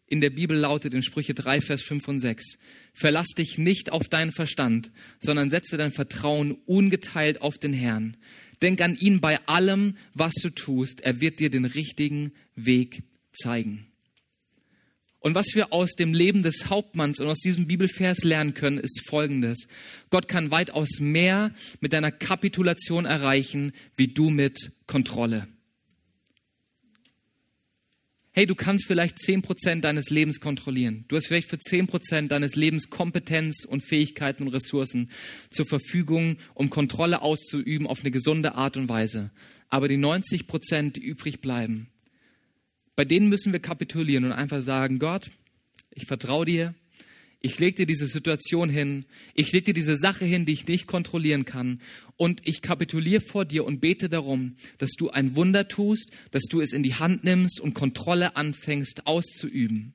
in 0.06 0.20
der 0.20 0.30
Bibel 0.30 0.56
lautet 0.56 0.94
in 0.94 1.02
Sprüche 1.02 1.34
3, 1.34 1.60
Vers 1.60 1.82
5 1.82 2.08
und 2.08 2.20
6. 2.20 2.58
Verlass 2.92 3.28
dich 3.28 3.58
nicht 3.58 3.92
auf 3.92 4.08
deinen 4.08 4.32
Verstand, 4.32 4.90
sondern 5.20 5.50
setze 5.50 5.76
dein 5.76 5.92
Vertrauen 5.92 6.58
ungeteilt 6.66 7.42
auf 7.42 7.58
den 7.58 7.72
Herrn. 7.72 8.16
Denk 8.62 8.80
an 8.80 8.96
ihn 8.96 9.20
bei 9.20 9.38
allem, 9.46 9.96
was 10.14 10.34
du 10.34 10.50
tust. 10.50 11.00
Er 11.00 11.20
wird 11.20 11.40
dir 11.40 11.50
den 11.50 11.64
richtigen 11.64 12.32
Weg 12.56 13.02
zeigen. 13.32 13.86
Und 15.20 15.34
was 15.34 15.54
wir 15.54 15.72
aus 15.72 15.92
dem 15.92 16.14
Leben 16.14 16.42
des 16.42 16.70
Hauptmanns 16.70 17.20
und 17.20 17.28
aus 17.28 17.38
diesem 17.38 17.66
Bibelvers 17.66 18.24
lernen 18.24 18.54
können, 18.54 18.78
ist 18.78 19.02
Folgendes. 19.06 19.68
Gott 20.08 20.28
kann 20.28 20.50
weitaus 20.50 20.98
mehr 20.98 21.52
mit 21.80 21.92
deiner 21.92 22.10
Kapitulation 22.10 23.04
erreichen, 23.04 23.72
wie 23.96 24.08
du 24.08 24.30
mit 24.30 24.72
Kontrolle. 24.86 25.46
Hey, 28.32 28.46
du 28.46 28.54
kannst 28.54 28.86
vielleicht 28.86 29.18
zehn 29.18 29.42
Prozent 29.42 29.82
deines 29.82 30.08
Lebens 30.08 30.38
kontrollieren. 30.38 31.04
Du 31.08 31.16
hast 31.16 31.26
vielleicht 31.26 31.50
für 31.50 31.58
zehn 31.58 31.88
Prozent 31.88 32.30
deines 32.30 32.54
Lebens 32.54 32.88
Kompetenz 32.88 33.64
und 33.64 33.82
Fähigkeiten 33.82 34.44
und 34.44 34.54
Ressourcen 34.54 35.10
zur 35.50 35.66
Verfügung, 35.66 36.36
um 36.54 36.70
Kontrolle 36.70 37.22
auszuüben 37.22 37.88
auf 37.88 38.00
eine 38.00 38.12
gesunde 38.12 38.54
Art 38.54 38.76
und 38.76 38.88
Weise. 38.88 39.32
Aber 39.68 39.88
die 39.88 39.96
90 39.96 40.46
Prozent, 40.46 40.94
die 40.94 41.00
übrig 41.00 41.40
bleiben, 41.40 41.88
bei 42.94 43.04
denen 43.04 43.28
müssen 43.28 43.52
wir 43.52 43.60
kapitulieren 43.60 44.24
und 44.24 44.32
einfach 44.32 44.60
sagen, 44.60 45.00
Gott, 45.00 45.30
ich 45.92 46.06
vertraue 46.06 46.46
dir, 46.46 46.74
ich 47.40 47.58
lege 47.58 47.76
dir 47.76 47.86
diese 47.86 48.06
Situation 48.06 48.68
hin, 48.68 49.06
ich 49.34 49.50
lege 49.52 49.66
dir 49.66 49.74
diese 49.74 49.96
Sache 49.96 50.26
hin, 50.26 50.44
die 50.44 50.52
ich 50.52 50.66
nicht 50.66 50.86
kontrollieren 50.86 51.46
kann 51.46 51.80
und 52.16 52.46
ich 52.46 52.60
kapituliere 52.60 53.22
vor 53.22 53.46
dir 53.46 53.64
und 53.64 53.80
bete 53.80 54.10
darum, 54.10 54.56
dass 54.76 54.90
du 54.92 55.08
ein 55.08 55.34
Wunder 55.36 55.66
tust, 55.66 56.10
dass 56.32 56.44
du 56.44 56.60
es 56.60 56.72
in 56.72 56.82
die 56.82 56.94
Hand 56.94 57.24
nimmst 57.24 57.58
und 57.60 57.72
Kontrolle 57.72 58.36
anfängst 58.36 59.06
auszuüben. 59.06 59.94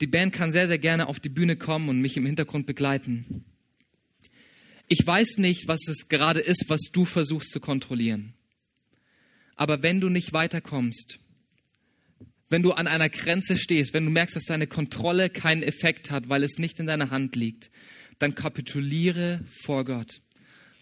Die 0.00 0.06
Band 0.06 0.32
kann 0.32 0.52
sehr, 0.52 0.66
sehr 0.66 0.78
gerne 0.78 1.08
auf 1.08 1.20
die 1.20 1.28
Bühne 1.28 1.56
kommen 1.56 1.90
und 1.90 2.00
mich 2.00 2.16
im 2.16 2.24
Hintergrund 2.24 2.64
begleiten. 2.64 3.44
Ich 4.88 5.06
weiß 5.06 5.36
nicht, 5.36 5.68
was 5.68 5.86
es 5.86 6.08
gerade 6.08 6.40
ist, 6.40 6.64
was 6.68 6.80
du 6.90 7.04
versuchst 7.04 7.52
zu 7.52 7.60
kontrollieren. 7.60 8.32
Aber 9.54 9.82
wenn 9.82 10.00
du 10.00 10.08
nicht 10.08 10.32
weiterkommst, 10.32 11.18
wenn 12.50 12.62
du 12.62 12.72
an 12.72 12.88
einer 12.88 13.08
Grenze 13.08 13.56
stehst, 13.56 13.94
wenn 13.94 14.04
du 14.04 14.10
merkst, 14.10 14.36
dass 14.36 14.44
deine 14.44 14.66
Kontrolle 14.66 15.30
keinen 15.30 15.62
Effekt 15.62 16.10
hat, 16.10 16.28
weil 16.28 16.42
es 16.42 16.58
nicht 16.58 16.80
in 16.80 16.86
deiner 16.86 17.10
Hand 17.10 17.36
liegt, 17.36 17.70
dann 18.18 18.34
kapituliere 18.34 19.40
vor 19.62 19.84
Gott. 19.84 20.20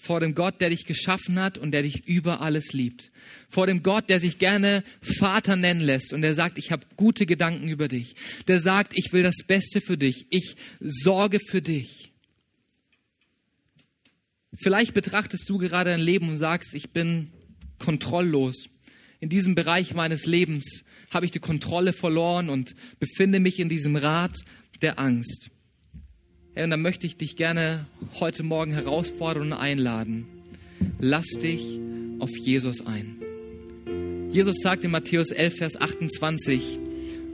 Vor 0.01 0.21
dem 0.21 0.35
Gott, 0.35 0.61
der 0.61 0.71
dich 0.71 0.87
geschaffen 0.87 1.41
hat 1.41 1.59
und 1.59 1.73
der 1.73 1.83
dich 1.83 2.07
über 2.07 2.41
alles 2.41 2.73
liebt. 2.73 3.11
Vor 3.51 3.67
dem 3.67 3.83
Gott, 3.83 4.09
der 4.09 4.21
sich 4.21 4.39
gerne 4.39 4.85
Vater 5.03 5.57
nennen 5.57 5.81
lässt 5.81 6.13
und 6.13 6.23
der 6.23 6.35
sagt, 6.35 6.57
ich 6.57 6.73
habe 6.73 6.87
gute 6.97 7.27
Gedanken 7.27 7.69
über 7.69 7.89
dich. 7.89 8.15
Der 8.47 8.61
sagt, 8.61 8.93
ich 8.95 9.13
will 9.13 9.23
das 9.23 9.39
Beste 9.47 9.81
für 9.81 9.99
dich. 9.99 10.27
Ich 10.31 10.55
sorge 10.81 11.41
für 11.41 11.61
dich. 11.61 12.13
Vielleicht 14.55 14.95
betrachtest 14.95 15.49
du 15.51 15.59
gerade 15.59 15.91
dein 15.91 16.01
Leben 16.01 16.29
und 16.29 16.39
sagst, 16.39 16.75
ich 16.75 16.91
bin 16.91 17.33
kontrolllos. 17.79 18.69
In 19.21 19.29
diesem 19.29 19.57
Bereich 19.57 19.95
meines 19.95 20.27
Lebens 20.27 20.85
habe 21.11 21.25
ich 21.27 21.33
die 21.33 21.39
Kontrolle 21.39 21.93
verloren 21.93 22.49
und 22.49 22.75
befinde 22.99 23.41
mich 23.41 23.59
in 23.61 23.69
diesem 23.69 23.97
Rad 23.97 24.35
der 24.83 24.99
Angst. 24.99 25.51
Hey, 26.55 26.65
und 26.65 26.71
dann 26.71 26.83
möchte 26.83 27.07
ich 27.07 27.17
dich 27.17 27.37
gerne 27.37 27.87
heute 28.21 28.43
Morgen 28.43 28.73
herausfordern 28.73 29.53
und 29.53 29.59
einladen. 29.59 30.27
Lass 30.99 31.27
dich 31.41 31.79
auf 32.19 32.31
Jesus 32.37 32.85
ein. 32.87 33.17
Jesus 34.31 34.57
sagt 34.61 34.85
in 34.85 34.91
Matthäus 34.91 35.31
11, 35.31 35.57
Vers 35.57 35.81
28, 35.81 36.79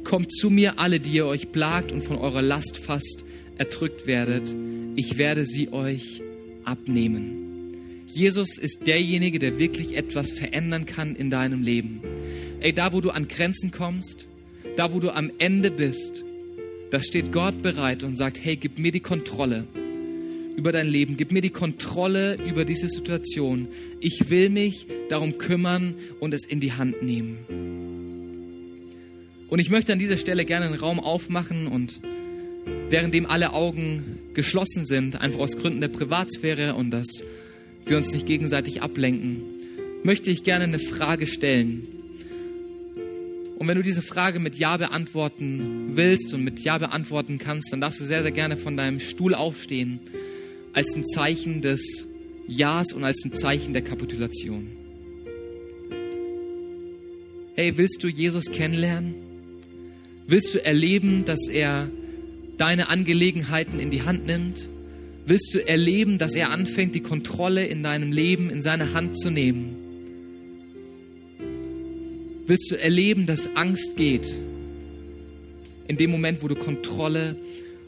Kommt 0.05 0.31
zu 0.33 0.51
mir 0.51 0.79
alle, 0.79 1.01
die 1.01 1.13
ihr 1.13 1.27
euch 1.27 1.51
plagt 1.51 1.91
und 1.91 2.05
von 2.05 2.19
eurer 2.19 2.43
Last 2.43 2.77
fast 2.77 3.25
erdrückt 3.57 4.07
werdet. 4.07 4.55
Ich 4.97 5.17
werde 5.17 5.47
sie 5.47 5.73
euch 5.73 6.23
abnehmen. 6.65 8.05
Jesus 8.07 8.59
ist 8.59 8.87
derjenige, 8.87 9.39
der 9.39 9.59
wirklich 9.59 9.97
etwas 9.97 10.31
verändern 10.31 10.87
kann 10.87 11.17
in 11.17 11.31
deinem 11.31 11.63
Leben. 11.63 12.03
Ey, 12.65 12.73
da 12.73 12.95
wo 12.95 13.03
du 13.03 13.11
an 13.11 13.29
Grenzen 13.29 13.73
kommst, 13.73 14.27
da 14.79 14.91
wo 14.91 14.99
du 14.99 15.11
am 15.11 15.31
Ende 15.37 15.71
bist, 15.71 16.25
da 16.91 17.03
steht 17.03 17.31
Gott 17.31 17.61
bereit 17.61 18.03
und 18.03 18.17
sagt, 18.17 18.43
hey, 18.43 18.57
gib 18.57 18.79
mir 18.79 18.91
die 18.91 19.01
Kontrolle 19.01 19.67
über 20.57 20.73
dein 20.73 20.87
Leben, 20.87 21.19
gib 21.19 21.31
mir 21.31 21.43
die 21.43 21.51
Kontrolle 21.51 22.37
über 22.37 22.65
diese 22.65 22.89
Situation. 22.89 23.69
Ich 24.01 24.31
will 24.31 24.49
mich 24.49 24.87
darum 25.11 25.37
kümmern 25.37 25.95
und 26.21 26.33
es 26.33 26.47
in 26.47 26.61
die 26.61 26.73
Hand 26.73 27.03
nehmen. 27.03 27.37
Und 29.51 29.59
ich 29.59 29.69
möchte 29.69 29.93
an 29.93 29.99
dieser 29.99 30.17
Stelle 30.17 30.47
gerne 30.47 30.65
einen 30.65 30.77
Raum 30.77 31.01
aufmachen 31.01 31.67
und 31.67 32.01
währenddem 32.89 33.27
alle 33.27 33.53
Augen 33.53 34.21
geschlossen 34.33 34.87
sind, 34.87 35.21
einfach 35.21 35.41
aus 35.41 35.59
Gründen 35.59 35.83
der 35.83 35.89
Privatsphäre 35.89 36.77
und 36.77 36.93
das 36.93 37.09
wir 37.85 37.99
uns 37.99 38.11
nicht 38.15 38.27
gegenseitig 38.27 38.81
ablenken, 38.81 39.43
möchte 40.03 40.31
ich 40.31 40.45
gerne 40.45 40.65
eine 40.65 40.79
Frage 40.79 41.27
stellen. 41.27 41.94
Und 43.57 43.69
wenn 43.69 43.77
du 43.77 43.83
diese 43.83 44.03
Frage 44.03 44.41
mit 44.41 44.57
Ja 44.57 44.77
beantworten 44.77 45.93
willst 45.95 46.35
und 46.35 46.43
mit 46.43 46.61
Ja 46.61 46.79
beantworten 46.79 47.39
kannst, 47.39 47.73
dann 47.73 47.81
darfst 47.81 48.01
du 48.01 48.05
sehr, 48.05 48.23
sehr 48.23 48.33
gerne 48.33 48.57
von 48.57 48.77
deinem 48.77 49.01
Stuhl 49.01 49.35
aufstehen, 49.35 50.01
als 50.73 50.95
ein 50.95 51.05
Zeichen 51.05 51.61
des 51.61 52.07
Ja's 52.49 52.93
und 52.93 53.05
als 53.05 53.23
ein 53.25 53.33
Zeichen 53.33 53.73
der 53.73 53.83
Kapitulation. 53.83 54.69
Hey, 57.55 57.79
willst 57.79 58.03
du 58.03 58.09
Jesus 58.09 58.47
kennenlernen? 58.47 59.15
Willst 60.27 60.55
du 60.55 60.65
erleben, 60.65 61.25
dass 61.25 61.47
er 61.49 61.89
deine 62.59 62.89
Angelegenheiten 62.89 63.79
in 63.79 63.91
die 63.91 64.03
Hand 64.03 64.27
nimmt? 64.27 64.69
Willst 65.27 65.55
du 65.55 65.67
erleben, 65.67 66.19
dass 66.19 66.35
er 66.35 66.51
anfängt, 66.51 66.95
die 66.95 67.03
Kontrolle 67.03 67.65
in 67.67 67.83
deinem 67.83 68.11
Leben 68.11 68.51
in 68.51 68.61
seine 68.61 68.93
Hand 68.95 69.17
zu 69.19 69.31
nehmen? 69.31 69.84
Willst 72.47 72.71
du 72.71 72.79
erleben, 72.79 73.25
dass 73.27 73.57
Angst 73.57 73.97
geht 73.97 74.35
in 75.89 75.97
dem 75.97 76.11
Moment, 76.11 76.43
wo 76.43 76.49
du 76.49 76.55
Kontrolle 76.55 77.37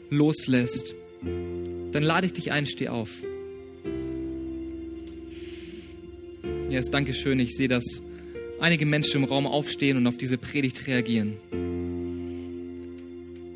loslässt? 0.09 0.95
Dann 1.23 2.03
lade 2.03 2.25
ich 2.25 2.33
dich 2.33 2.51
ein, 2.51 2.65
steh 2.65 2.89
auf. 2.89 3.09
Yes, 6.69 6.89
danke 6.89 7.13
schön. 7.13 7.39
Ich 7.39 7.55
sehe, 7.55 7.67
dass 7.67 8.01
einige 8.59 8.85
Menschen 8.85 9.23
im 9.23 9.29
Raum 9.29 9.45
aufstehen 9.45 9.95
und 9.97 10.07
auf 10.07 10.17
diese 10.17 10.37
Predigt 10.37 10.87
reagieren. 10.87 11.37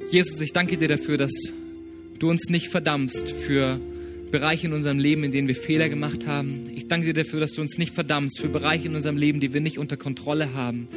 Jesus, 0.09 0.39
ich 0.39 0.53
danke 0.53 0.77
dir 0.77 0.87
dafür, 0.87 1.17
dass 1.17 1.31
du 2.19 2.29
uns 2.29 2.49
nicht 2.49 2.67
verdammst 2.67 3.31
für 3.31 3.81
Bereiche 4.31 4.67
in 4.67 4.73
unserem 4.73 4.97
Leben, 4.97 5.23
in 5.23 5.31
denen 5.31 5.47
wir 5.47 5.55
Fehler 5.55 5.89
gemacht 5.89 6.25
haben. 6.25 6.71
Ich 6.73 6.87
danke 6.87 7.07
dir 7.07 7.13
dafür, 7.13 7.39
dass 7.39 7.51
du 7.51 7.61
uns 7.61 7.77
nicht 7.77 7.93
verdammst 7.93 8.39
für 8.39 8.47
Bereiche 8.47 8.87
in 8.87 8.95
unserem 8.95 9.17
Leben, 9.17 9.39
die 9.39 9.53
wir 9.53 9.61
nicht 9.61 9.77
unter 9.77 9.97
Kontrolle 9.97 10.53
haben, 10.53 10.87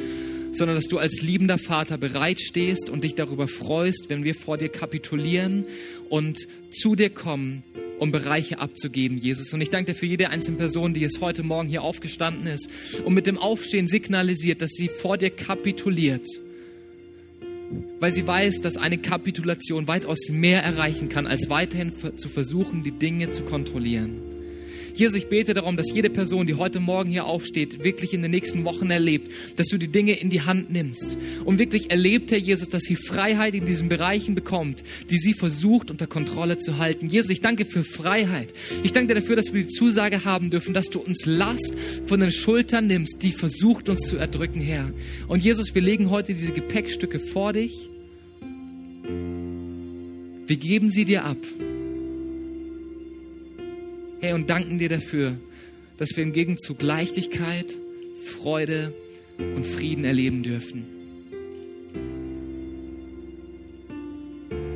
sondern 0.51 0.75
dass 0.75 0.87
du 0.87 0.97
als 0.97 1.21
liebender 1.21 1.57
Vater 1.57 1.97
bereit 1.97 2.39
stehst 2.39 2.89
und 2.89 3.03
dich 3.03 3.13
darüber 3.13 3.47
freust, 3.47 4.05
wenn 4.07 4.23
wir 4.23 4.35
vor 4.35 4.57
dir 4.57 4.69
kapitulieren 4.69 5.65
und 6.09 6.47
zu 6.71 6.95
dir 6.95 7.09
kommen, 7.09 7.63
um 7.99 8.11
Bereiche 8.11 8.59
abzugeben, 8.59 9.17
Jesus. 9.17 9.53
Und 9.53 9.61
ich 9.61 9.69
danke 9.69 9.91
dir 9.91 9.97
für 9.97 10.05
jede 10.05 10.29
einzelne 10.29 10.57
Person, 10.57 10.93
die 10.93 11.01
jetzt 11.01 11.19
heute 11.21 11.43
Morgen 11.43 11.67
hier 11.67 11.81
aufgestanden 11.81 12.47
ist 12.47 12.69
und 13.03 13.13
mit 13.13 13.27
dem 13.27 13.37
Aufstehen 13.37 13.87
signalisiert, 13.87 14.61
dass 14.61 14.71
sie 14.71 14.89
vor 14.89 15.17
dir 15.17 15.29
kapituliert 15.29 16.25
weil 17.99 18.11
sie 18.11 18.27
weiß, 18.27 18.61
dass 18.61 18.77
eine 18.77 18.97
Kapitulation 18.97 19.87
weitaus 19.87 20.29
mehr 20.29 20.63
erreichen 20.63 21.09
kann, 21.09 21.27
als 21.27 21.49
weiterhin 21.49 21.93
zu 22.17 22.29
versuchen, 22.29 22.81
die 22.83 22.91
Dinge 22.91 23.31
zu 23.31 23.43
kontrollieren. 23.43 24.34
Jesus, 24.95 25.17
ich 25.17 25.27
bete 25.27 25.53
darum, 25.53 25.75
dass 25.75 25.91
jede 25.93 26.09
Person, 26.09 26.47
die 26.47 26.53
heute 26.55 26.79
Morgen 26.79 27.09
hier 27.09 27.25
aufsteht, 27.25 27.83
wirklich 27.83 28.13
in 28.13 28.21
den 28.21 28.31
nächsten 28.31 28.63
Wochen 28.63 28.89
erlebt, 28.89 29.29
dass 29.57 29.67
du 29.67 29.77
die 29.77 29.89
Dinge 29.89 30.13
in 30.13 30.29
die 30.29 30.41
Hand 30.41 30.71
nimmst 30.71 31.17
und 31.43 31.59
wirklich 31.59 31.91
erlebt, 31.91 32.31
Herr 32.31 32.37
Jesus, 32.37 32.69
dass 32.69 32.83
sie 32.83 32.95
Freiheit 32.95 33.55
in 33.55 33.65
diesen 33.65 33.89
Bereichen 33.89 34.35
bekommt, 34.35 34.83
die 35.09 35.17
sie 35.17 35.33
versucht 35.33 35.91
unter 35.91 36.07
Kontrolle 36.07 36.59
zu 36.59 36.77
halten. 36.77 37.09
Jesus, 37.09 37.29
ich 37.29 37.41
danke 37.41 37.65
für 37.65 37.83
Freiheit. 37.83 38.53
Ich 38.83 38.93
danke 38.93 39.13
dir 39.13 39.19
dafür, 39.19 39.35
dass 39.35 39.53
wir 39.53 39.63
die 39.63 39.69
Zusage 39.69 40.23
haben 40.23 40.49
dürfen, 40.49 40.73
dass 40.73 40.87
du 40.87 40.99
uns 40.99 41.25
Last 41.25 41.75
von 42.05 42.21
den 42.21 42.31
Schultern 42.31 42.87
nimmst, 42.87 43.21
die 43.21 43.31
versucht 43.31 43.89
uns 43.89 44.07
zu 44.07 44.15
erdrücken, 44.15 44.61
Herr. 44.61 44.91
Und 45.27 45.43
Jesus, 45.43 45.75
wir 45.75 45.81
legen 45.81 46.09
heute 46.09 46.33
diese 46.33 46.53
Gepäckstücke 46.53 47.19
vor 47.19 47.51
dich. 47.51 47.89
Wir 50.47 50.57
geben 50.57 50.91
sie 50.91 51.05
dir 51.05 51.25
ab. 51.25 51.37
Hey, 54.25 54.33
und 54.33 54.49
danken 54.49 54.79
dir 54.79 54.89
dafür, 54.89 55.37
dass 55.97 56.15
wir 56.15 56.23
im 56.23 56.33
Gegenzug 56.33 56.81
Leichtigkeit, 56.81 57.77
Freude 58.25 58.91
und 59.37 59.67
Frieden 59.67 60.03
erleben 60.03 60.41
dürfen. 60.41 60.83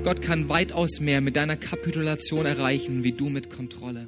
Gott 0.03 0.21
kann 0.21 0.49
weitaus 0.49 0.99
mehr 0.99 1.19
mit 1.19 1.35
deiner 1.35 1.55
Kapitulation 1.55 2.45
erreichen, 2.45 3.03
wie 3.03 3.11
du 3.11 3.29
mit 3.29 3.49
Kontrolle. 3.49 4.07